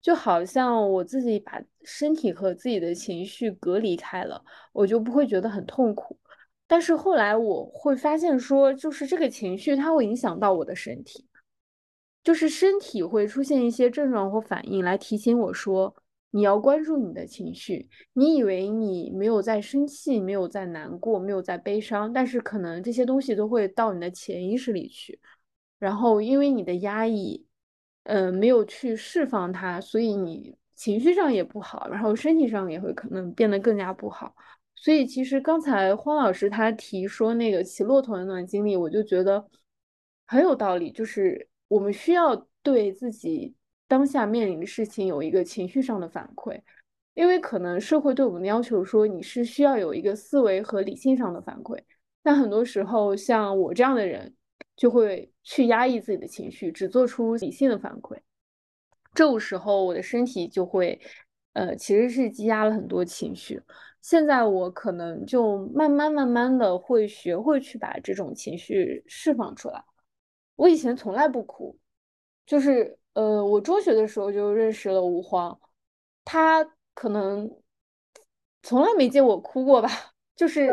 [0.00, 6.18] 就好像我自己把身体和自己的情绪隔离开了，我就不会觉得很痛苦。
[6.66, 11.26] 但是后来我会发现说，就是这个情绪它会影响到我的身体，
[12.24, 15.94] 就是身体会出现一些症状或反应来提醒我说。
[16.36, 17.88] 你要关注你的情绪。
[18.12, 25.18] 你以为你没有在生气，没有在难过，没有在悲伤，但是可能这些东西都会到你的潜意识里去。
[25.78, 27.46] 然后因为你的压抑，
[28.02, 34.34] 嗯，没有去释放它，所以你情绪上也不好，然后身体上也会可能变得更加不好。
[34.74, 39.48] 所以其实刚才荒老师他提说那个骑骆驼那段经历，我就觉得
[40.26, 43.55] 很有道理，就是我们需要对自己。
[43.88, 46.60] 当下面临的事情有一个情绪上的反馈，
[47.14, 51.78] 因为可能社会对我们的要求说你是需要有一个思维和理性上的反馈，
[52.22, 54.34] 但很多时候像我这样的人
[54.74, 58.18] 就会去压抑自己的情绪，只做出理性的反馈，
[59.14, 61.00] 这种时候我的身体就会，
[61.52, 63.62] 呃，其实是积压了很多情绪。
[64.02, 69.84] 现在我可能就慢慢慢慢的会学会去把这种情绪释放出来。
[70.56, 71.78] 我以前从来不哭，
[72.44, 72.98] 就是。
[73.16, 75.58] 呃，我中学的时候就认识了吴荒，
[76.22, 76.62] 他
[76.92, 77.50] 可能
[78.62, 79.88] 从来没见我哭过吧，
[80.36, 80.70] 就是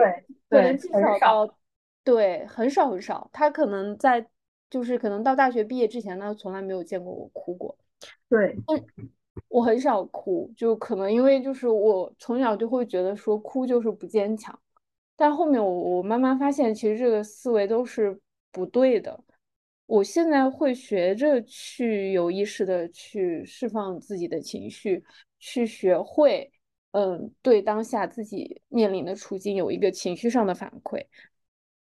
[0.50, 1.58] 可能至少到
[2.04, 4.28] 对很少很少，他可能在
[4.70, 7.78] 就是可能到大学毕业之前呢，从来没有见过我哭过。
[8.28, 8.58] 对，
[9.48, 14.60] 我很少哭，就可能因为就是我从小就会觉得说哭就是不坚强，
[15.16, 18.20] 但后面我我慢慢发现，其实这个思维都是
[18.52, 19.18] 不对的。
[19.86, 25.04] 我现在会学着去有意识的去释放自己的情绪，
[25.40, 26.52] 去学会，
[26.92, 31.06] 嗯，对当下自己面临的处境有一个情绪上的反馈。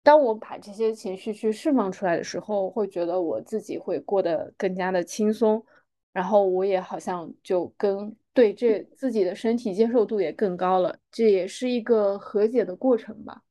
[0.02, 5.64] 当我把这些情绪去释放出来的时候，会觉得我自己会过得更加的轻松，
[6.12, 13.42] 然后我也好像就跟对这自己的身体接受度也更高了，这也是一个和解的过程吧。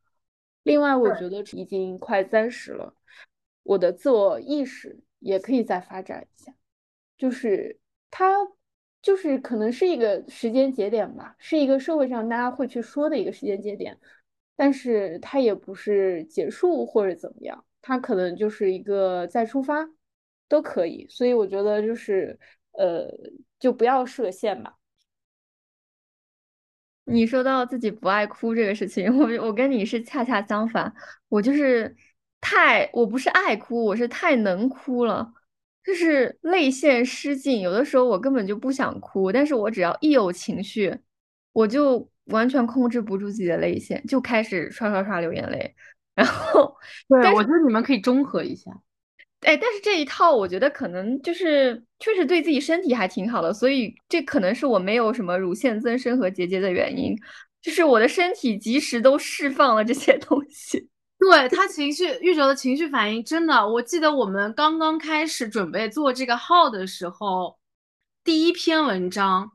[0.64, 2.94] 另外，我觉得已经快三十了。
[3.64, 6.52] 我的自我意识也可以再发展一下，
[7.18, 8.36] 就是它
[9.02, 13.98] 就是可能是一个时间节点吧，是一个社会上大家会去说的一个时间节点，
[14.56, 19.88] 但是它也不是结束或者怎么样，它可能就是一个再出发
[20.50, 22.40] 都可以，所以我觉得就是
[22.72, 23.08] 呃，
[23.60, 24.78] 就不要设限吧。
[27.04, 30.92] 你说到自己不爱哭这个事情，我我跟你是恰恰相反，
[31.30, 31.96] 我就是。
[32.42, 35.32] 太，我不是爱哭，我是太能哭了，
[35.86, 40.94] 就是泪腺失禁，有的时候我根本就不想哭，但是我只要一有情绪，
[41.54, 45.74] 我就完全控制不住自己的泪腺，就开始刷刷刷流眼泪。
[46.14, 46.76] 然后，
[47.08, 48.70] 对，我觉得你们可以中和一下。
[49.42, 57.18] 哎，但是这一套我觉得可能就是确实对自己身体还挺好的，所以这可能是我没有什么乳腺增生和结节的原因，
[57.62, 60.91] 就是我的身体及时都释放了这些东西。
[61.22, 67.60] 对他情绪，玉哲的情绪反应真的，我记得我们刚刚开始准备做这个号的时候，
[68.24, 69.52] 第一篇文章。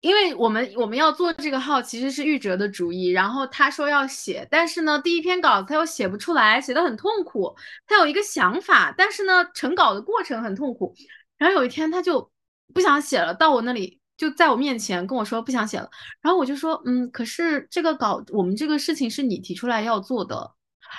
[0.00, 7.54] 因为我们我们要做这个号其实是玉哲的主意，然后他说要写，但是呢，第一篇稿子他又写不出来，写的很痛苦。
[7.86, 10.92] 他有一个想法，但是呢，成稿的过程很痛苦。
[11.38, 12.28] 然后有一天他就
[12.74, 15.88] 不想写了，到我那里就在我面前跟我说不想写了。
[16.20, 20.52] 然后我就说，嗯，可是这个稿我们这个事情是你提出来要做的。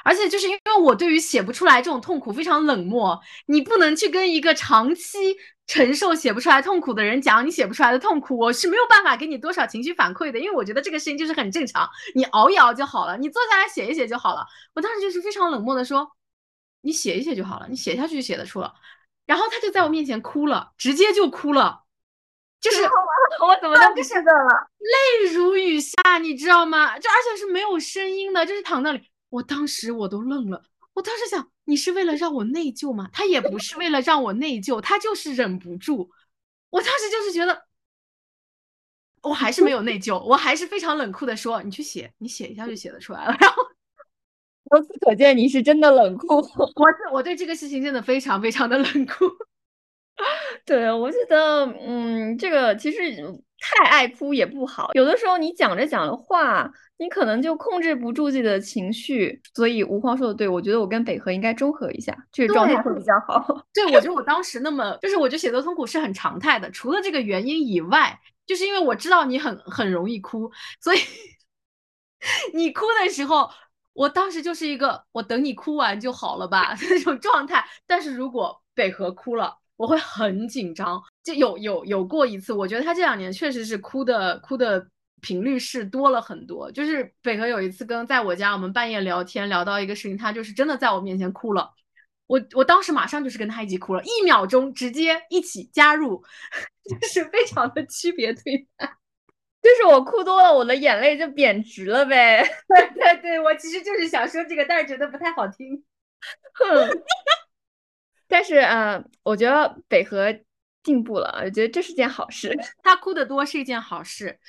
[0.04, 5.38] 而且就是因为我对于写不出来这种痛苦非常冷漠，你不能去跟一个长期
[5.68, 14.46] 承受写不出来痛苦的人讲你写不出来的痛苦，我是没有办法给你多少情绪反馈的，因为我觉得这个事情就是很正常，你熬一熬就好了，你坐下来写一写就好了。
[14.76, 16.12] 我当时就是非常冷漠的说，
[16.82, 18.74] 你写一写就好了，你写下去就写得出了。
[19.26, 21.84] 然后他就在我面前哭了，直接就哭了，
[22.60, 22.84] 就是
[23.42, 27.00] 我怎么都不记得了，泪如雨下，你知道吗？
[27.00, 29.02] 就而且是没有声音的，就是躺那里。
[29.34, 30.64] 我当时我都愣了，
[30.94, 33.10] 我当时想，你是为了让我内疚吗？
[33.12, 36.12] 他也不是为了让我内疚，他就是忍不住。
[36.70, 37.66] 我当时就是觉得，
[39.24, 43.36] 我还是没有内疚，我还是非常冷酷的说，你去写，你写一下就写得出来了。
[43.42, 43.64] 然后，
[44.72, 46.36] 由此可见，你是真的冷酷。
[46.36, 46.44] 我
[47.12, 49.26] 我对这个事情真的非常非常的冷酷。
[50.66, 53.00] 对，我觉得，嗯，这个其实
[53.60, 54.92] 太爱哭也不好。
[54.94, 59.42] 有的时候你讲着讲着话，你可能就控制不住自己的情绪。
[59.54, 63.66] 所以吴荒说的对，我觉得我跟北河应该中和一下，这个状态会比较好。
[63.74, 66.72] 对，我觉得我当时那么，就是我觉得写作痛苦是很常态的。
[66.72, 70.50] 除了这个原因以外，就是因为我知道你很很容易哭，
[70.80, 71.00] 所以
[72.54, 73.50] 你哭的时候，
[73.94, 77.66] 我当时就是一个我等你哭完就好了吧 那种状态。
[77.86, 84.88] 但是如果北河哭了，我会很紧张，就有有有过一次，我觉得他这两年确实是哭的哭的
[85.20, 86.72] 频率是多了很多。
[86.72, 91.70] 就是北河有一次跟在我家，我们半夜聊天聊到一个事情，他就是真的在我面前哭了，
[92.28, 96.24] 我我当时马上就是跟他一起哭了，一秒钟直接一起加入，
[96.90, 98.90] 就是非常的区别对待。
[99.62, 102.42] 就是我哭多了，我的眼泪就贬值了呗。
[102.74, 105.84] 对对对，我其实就是想说这个，但是觉得不太好听。
[106.54, 106.90] 哼。
[108.34, 110.36] 但是，呃，我觉得北河
[110.82, 112.52] 进步了，我觉得这是件好事。
[112.82, 114.40] 他哭得多是一件好事，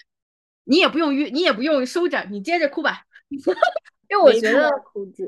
[0.65, 3.03] 你也不用约，你也不用收着，你接着哭吧。
[3.29, 4.71] 因为我觉得，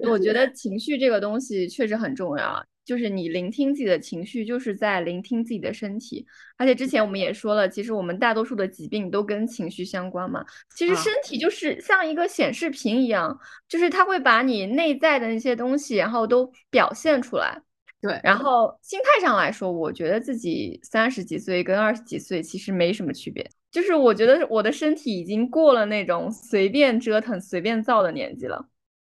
[0.08, 2.64] 我觉得情绪这个东西确实很重要。
[2.82, 6.26] 就是你聆听自己的情绪，就是在聆听自己的身体。
[6.56, 10.42] 而且之前我们也说了，其实我们大多数的疾病都跟情绪相关嘛。
[10.74, 13.38] 其实身体就是像一个显示屏一样，
[13.68, 17.60] 就是它会把你内在的那些东西，然后都表现出来。
[18.00, 28.68] 对，然后心态上来说，我觉得自己三十几岁跟二十几岁其实没什么区别，就是我觉得我的身体已经过了那种随便折腾、随便造的年纪了。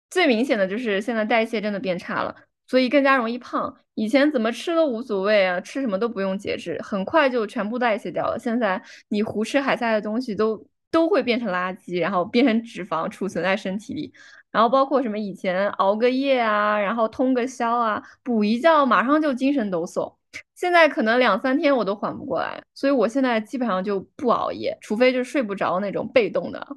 [0.09, 2.35] 最明显的就是现在代谢真的变差了，
[2.67, 3.77] 所以更加容易胖。
[3.93, 8.37] 以前怎么吃都无所谓啊，吃什么都不用节制，很快就全部代谢掉了。
[8.37, 14.13] 现在你胡吃海塞的东西都都会变成垃圾，然后变成脂肪储存在身体里。
[14.51, 20.13] 然后包括什么以前熬个夜啊，然后通个宵啊，补一觉马上就精神抖擞。
[20.55, 26.67] 现在可能两三天我都缓不过来，所以我现在基本上就不熬夜，除非就睡不着那种被动的。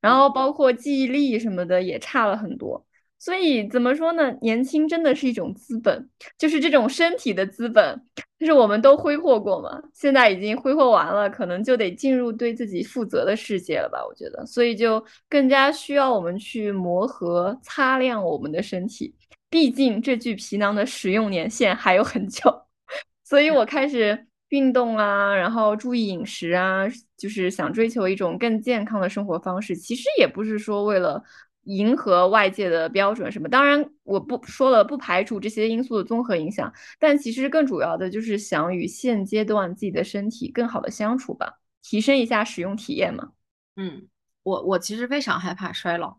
[0.00, 2.84] 然后包括记忆力什么的也差了很多。
[3.20, 4.32] 所以怎么说呢？
[4.40, 6.08] 年轻真的是一种资本，
[6.38, 8.02] 就是这种身体的资本，
[8.38, 14.02] 就是我们都挥霍过嘛，现在已经挥霍完了，可能就得进入对自己负责的世界了吧？
[14.08, 19.14] 我觉得，所以就更加需要我们去磨合、擦亮我们的身体。
[19.50, 22.50] 毕竟这具皮囊的使用年限还有很久，
[23.22, 26.86] 所以我开始运动啊，然后注意饮食啊，
[27.18, 29.76] 就是想追求一种更健康的生活方式。
[29.76, 31.22] 其实也不是说为了。
[31.70, 33.48] 迎合外界的标准什么？
[33.48, 43.30] 当然，我不说了，不排除这些因素的综合影响，但其实更主要的就是想与现阶段自己的身体更好的相处吧，提升一下使用体验嘛。
[43.76, 44.08] 嗯，
[44.42, 46.18] 我我其实非常害怕衰老，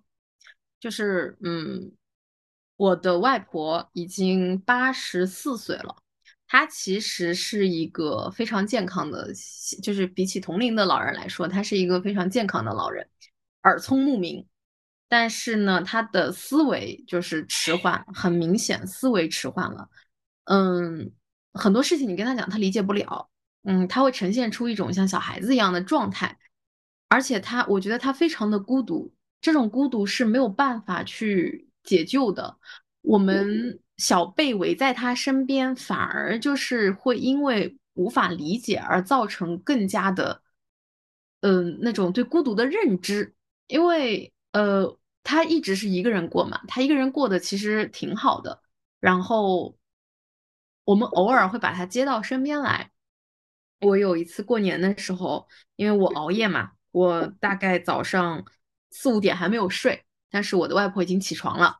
[0.79, 1.91] 就是嗯，
[2.77, 5.97] 我的外婆已经八十四岁了，
[6.47, 9.33] 她其实是一个非常健康的，
[9.83, 13.09] 就是比起同龄的老人来说，她是一个非常健康的老人，
[13.63, 14.47] 耳聪目明。
[15.11, 19.89] 但是呢，他的思维就是迟缓，很明显思维迟缓了。
[20.45, 21.11] 嗯，
[21.51, 23.29] 很多事情你跟他讲，他理解不了。
[23.63, 26.39] 嗯，他会呈现出一种像小孩子一样的状态，
[27.09, 32.57] 而且他，我觉得他非常的孤独，这种孤独是没有办法去解救的。
[33.01, 40.41] 我们小辈围在他身边，反而就是会因为无法理解而造成更加的，
[41.41, 43.35] 嗯，那种对孤独的认知，
[43.67, 44.97] 因为呃。
[45.23, 48.61] 他一直是一个人过嘛，他一个人过得其实挺好的。
[48.99, 49.77] 然后
[50.83, 52.91] 我们偶尔会把他接到身边来。
[53.79, 58.45] 我有一次过年的时候，因为我熬夜嘛，我大概早上
[58.91, 61.79] 四五点还没有睡，但是我的外婆已经起床了。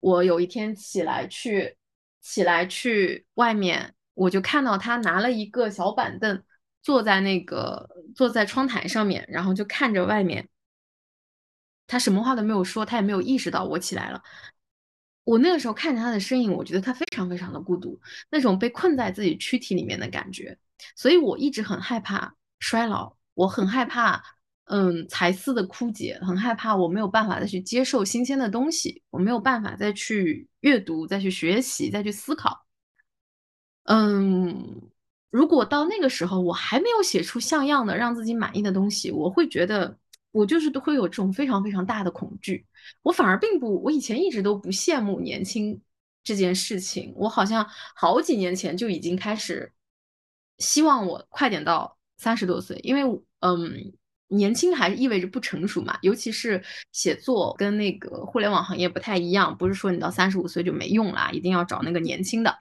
[0.00, 1.76] 我有一天起来去，
[2.22, 6.42] 起来去外面，我就看到他拿了一个小板凳，
[6.82, 10.48] 坐在那个坐在窗台上面，然后就看着外面。
[11.88, 14.22] 他什么话都没有说，他也没有意识到我起来了。
[15.24, 20.56] 我那个时候看着他的身影，我觉得他非常非常的孤独，那种被困在自己躯体里面的感觉。
[20.94, 24.22] 所以我一直很害怕衰老，我很害怕，
[24.64, 32.66] 嗯，才思的枯竭，很害怕我没有办法再去接受新鲜的东西，我没有办法再去阅读、再去学习、再去思考。
[33.84, 34.80] 嗯，
[35.30, 39.98] 如果到那个时候我还没有写出像样的让自己满意的东西，我会觉得
[40.38, 42.64] 我就是都会有这种非常非常大的恐惧。
[43.02, 45.80] 我反而并不，我以前一直都不羡慕年轻
[46.22, 47.66] 这件事情，我好像
[47.96, 49.72] 好几年前就已经开始。
[50.58, 53.02] 希望我快点到三十多岁，因为
[53.40, 53.92] 嗯，
[54.28, 55.98] 年轻还是意味着不成熟嘛。
[56.02, 56.62] 尤其是
[56.92, 62.56] 写作跟那个互联网行业不太一样，不是说你到三十五岁就没用啦，一定要找那个年轻的。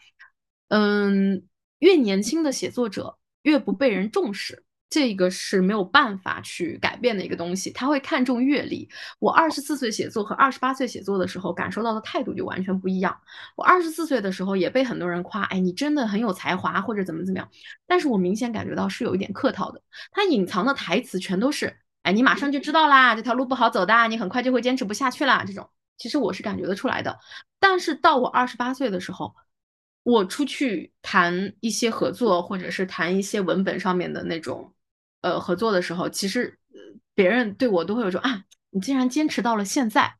[0.69, 1.43] 嗯，
[1.77, 4.63] 越年轻的写作者越不被人重视。
[4.89, 8.87] 这个是没有办法去改变的一个东西，他会看重阅历。
[9.19, 13.19] 我二十四岁写作和二十八岁写作的时候，感受到的态度就完全不一样。
[13.57, 17.49] 我二十四岁的时候也被很多人夸，哎，你真的很有才华，或者怎么怎么样。
[17.85, 19.81] 但是我明显感觉到是有一点客套的，
[20.11, 25.43] 他隐藏的台词全都是，哎，你马上就知道啦，这条路不好走的，你很快就会坚持不下去啦。
[25.45, 27.19] 这种其实我是感觉得出来的。
[27.59, 29.35] 但是到我二十八岁的时候，
[30.03, 34.73] 我出去谈一些合作，或者是谈一些文本上面的那种。
[35.27, 36.57] 呃，合作的时候，其实
[37.13, 40.15] 别人对我都会有种啊，你竟然坚持到了现在，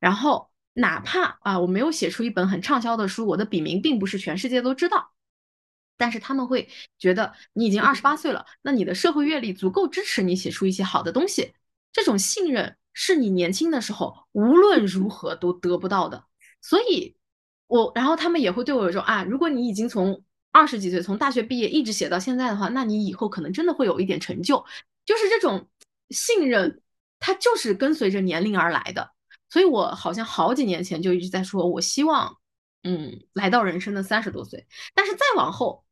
[0.00, 5.12] 然后哪怕啊，我没有写出一本很畅销的书，我的笔名并不是全世界都知道，
[5.96, 11.52] 但是他们会觉得你已经二十八岁了，那你的社会阅历足够支持你写出一些好的东西，
[11.92, 16.24] 这种信任是你年轻的时候无论如何都得不到的，
[16.60, 17.16] 所以，
[17.66, 20.24] 我然后他们也会对我有种啊，如果你已经从。
[20.50, 24.64] 二十几岁从大学毕业一直写到现在的话，那你以后可能真的会有一点成就。
[25.04, 25.68] 就是这种
[26.10, 26.82] 信任，
[27.18, 29.10] 它就是跟随着年龄而来的。
[29.50, 32.36] 所以我好像好几年前就一直在说，我希望，
[32.82, 34.66] 嗯，来到人生的三十多岁。
[34.94, 35.84] 但是再往后。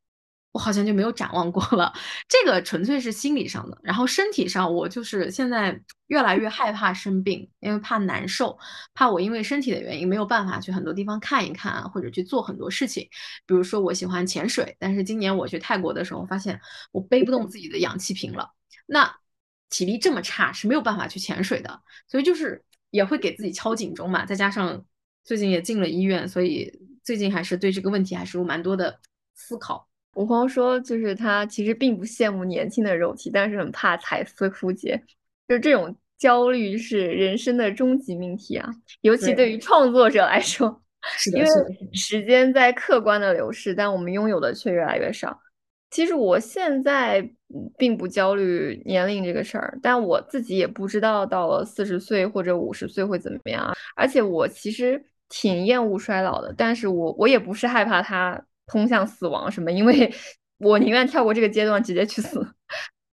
[0.52, 1.92] 我好像就没有展望过了，
[2.28, 3.78] 这个纯粹是心理上的。
[3.82, 8.58] 然后身体上，我就是现在越来越害怕生病，因为怕难受，
[8.94, 13.06] 怕我因为身体的原因没有办法去很多地方看一看，或者去做很多事情。
[13.44, 16.58] 比如说我喜欢潜水，但是今年我去泰国的时候，发现
[16.90, 18.50] 我背不动自己的氧气瓶了，
[18.86, 19.14] 那
[19.68, 24.24] 体力这么差是没有办法去潜水的，所以就是也会给自己敲警钟嘛。
[24.24, 24.82] 再加上
[25.22, 26.72] 最近也进了医院，所以
[27.04, 28.98] 最近还是对这个问题还是有蛮多的
[29.34, 29.86] 思考。
[30.16, 35.00] 吴光说，就是他其实并不羡慕年轻的肉体，但是很怕彩丝枯竭，
[35.46, 38.66] 就这种焦虑是人生的终极命题啊！
[39.02, 40.82] 尤其对于创作者来说，
[41.36, 41.48] 因为
[41.92, 45.38] 时间在客观的流逝，但我们拥有的却越来越少。
[45.90, 47.30] 其实我现在
[47.76, 53.76] 并不焦虑年龄这个事儿，但我自己也不知道到了四十岁或者五十岁会怎么样。
[53.94, 58.42] 而且我其实挺厌恶衰老的，但是我我也不是害怕它。
[58.66, 59.70] 通向死亡什么？
[59.72, 60.12] 因为
[60.58, 62.46] 我宁愿跳过这个阶段，直接去死。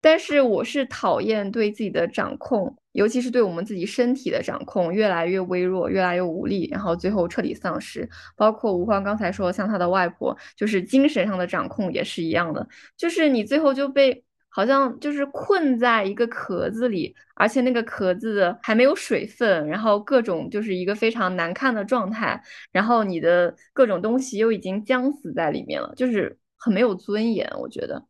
[0.01, 8.09] 但是我是讨厌对自己的掌控，尤其是对我们自己身体的掌控越来越微弱，越来越无力，然后最后彻底丧失。
[8.37, 14.25] 包括吴芳刚才说，像他的外婆，就是精神上的掌控也是一样的，就是你最后就被。
[14.55, 22.39] 好像就是困在一个壳子里，而且那个壳子还没有水分，然后各种就是一个非常难看的状态，
[22.71, 28.05] 然后你的各种东西又已经僵死在里面了，就是很没有尊严，我觉得。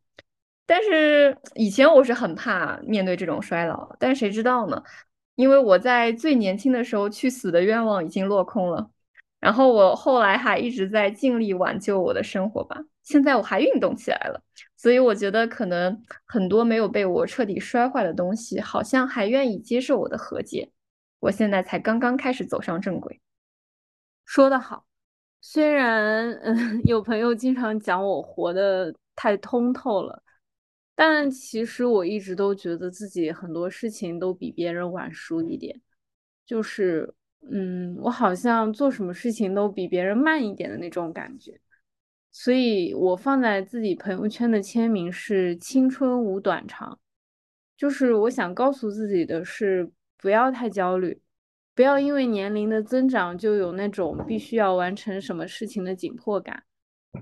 [0.66, 4.82] 但是以前我是很怕面对这种衰老，但谁知道呢？
[5.36, 8.90] 因为我在最年轻的时候去死的愿望已经落空了。
[9.40, 12.78] 然后我后来还一直在尽力挽救我的生活吧。
[13.02, 14.40] 现在我还运动起来了，
[14.82, 20.72] 所以我觉得可能很多没有被我彻底摔坏的东西，好像还愿意接受我的和解。
[21.20, 23.20] 我现在才刚刚开始走上正轨。
[24.24, 24.84] 说得好，
[25.40, 30.20] 虽然嗯， 有朋友经常讲我活得太通透了，
[30.96, 35.80] 但其实我一直都觉得自己很多事情都比别人晚熟一点，
[36.44, 37.14] 就是。
[37.50, 41.60] 嗯，我好像做什么事情都比别人慢一点的那种感觉，
[42.32, 46.98] 所以我放在自己朋友圈的签名是“青春无短长”，
[47.76, 51.20] 就是我想告诉自己的是不要太焦虑，
[51.74, 56.64] 不要因为年龄的增长就有那种必须要完成什么事情的紧迫感。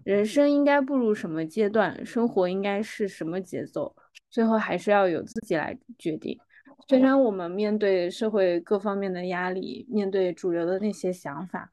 [0.05, 3.93] 人生应该步入什么阶段，生活应该是什么节奏，
[4.31, 6.39] 最后还是要由自己来决定。
[6.87, 11.73] 虽然我们面对社会各方面的压力，面对主流的那些想法，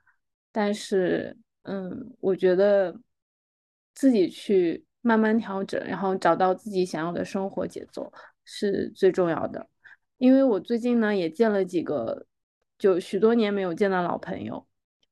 [0.51, 2.99] 但是，嗯，我觉得
[3.97, 8.13] 自己去慢慢调整，然后找到自己想要的生活节奏
[8.45, 9.67] 是最重要的。
[10.19, 12.27] 因为我最近呢也见了几个，
[12.77, 14.67] 就许多年没有见的老朋友，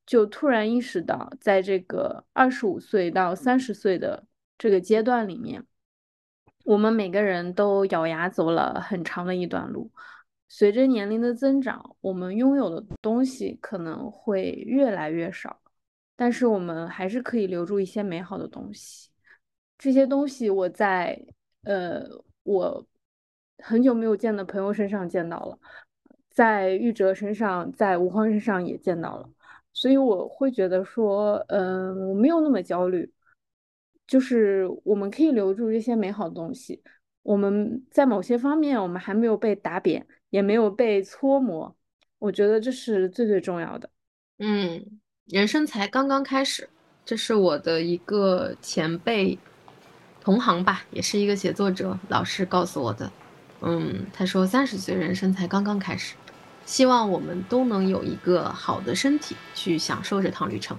[0.06, 5.66] 就突然意识到，在这个二十五岁到三十岁的这个阶段里面，
[6.64, 9.92] 我们每个人都咬牙走了很长的一段路。
[10.48, 15.60] 随着年龄的增长，我们拥有的东西可能会越来越少，
[16.16, 19.10] 但是我们还是可以留住一些美好的东西。
[19.78, 21.20] 这些东西我在
[21.64, 22.04] 呃
[22.44, 22.86] 我。
[23.60, 25.58] 很久没有见的朋友身上见到了，
[26.30, 29.30] 在玉哲身上，在吴欢身上也见到了，
[29.72, 33.10] 所以我会觉得说，嗯，我没有那么焦虑，
[34.06, 36.84] 就是我们可以留住这些美好的东西。
[37.24, 41.74] 我们在某些方面，我们还没有被打扁，也没有被搓磨，
[42.20, 43.90] 我觉得这是最最重要的。
[44.40, 46.70] 嗯，人生才刚刚开始，
[47.04, 49.40] 这是我的一个前辈
[50.22, 53.12] 同行吧，也是一个写作者老师告诉我的。
[53.62, 56.14] 嗯，他说三十岁人生才刚刚开始，
[56.68, 60.78] 希望我们都能有一个好的身体去享受这趟旅程。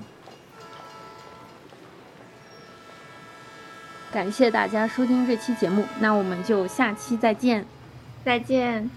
[4.13, 7.67] 感谢大家收听这期节目，那我们就下期再见，
[8.25, 8.89] 再见。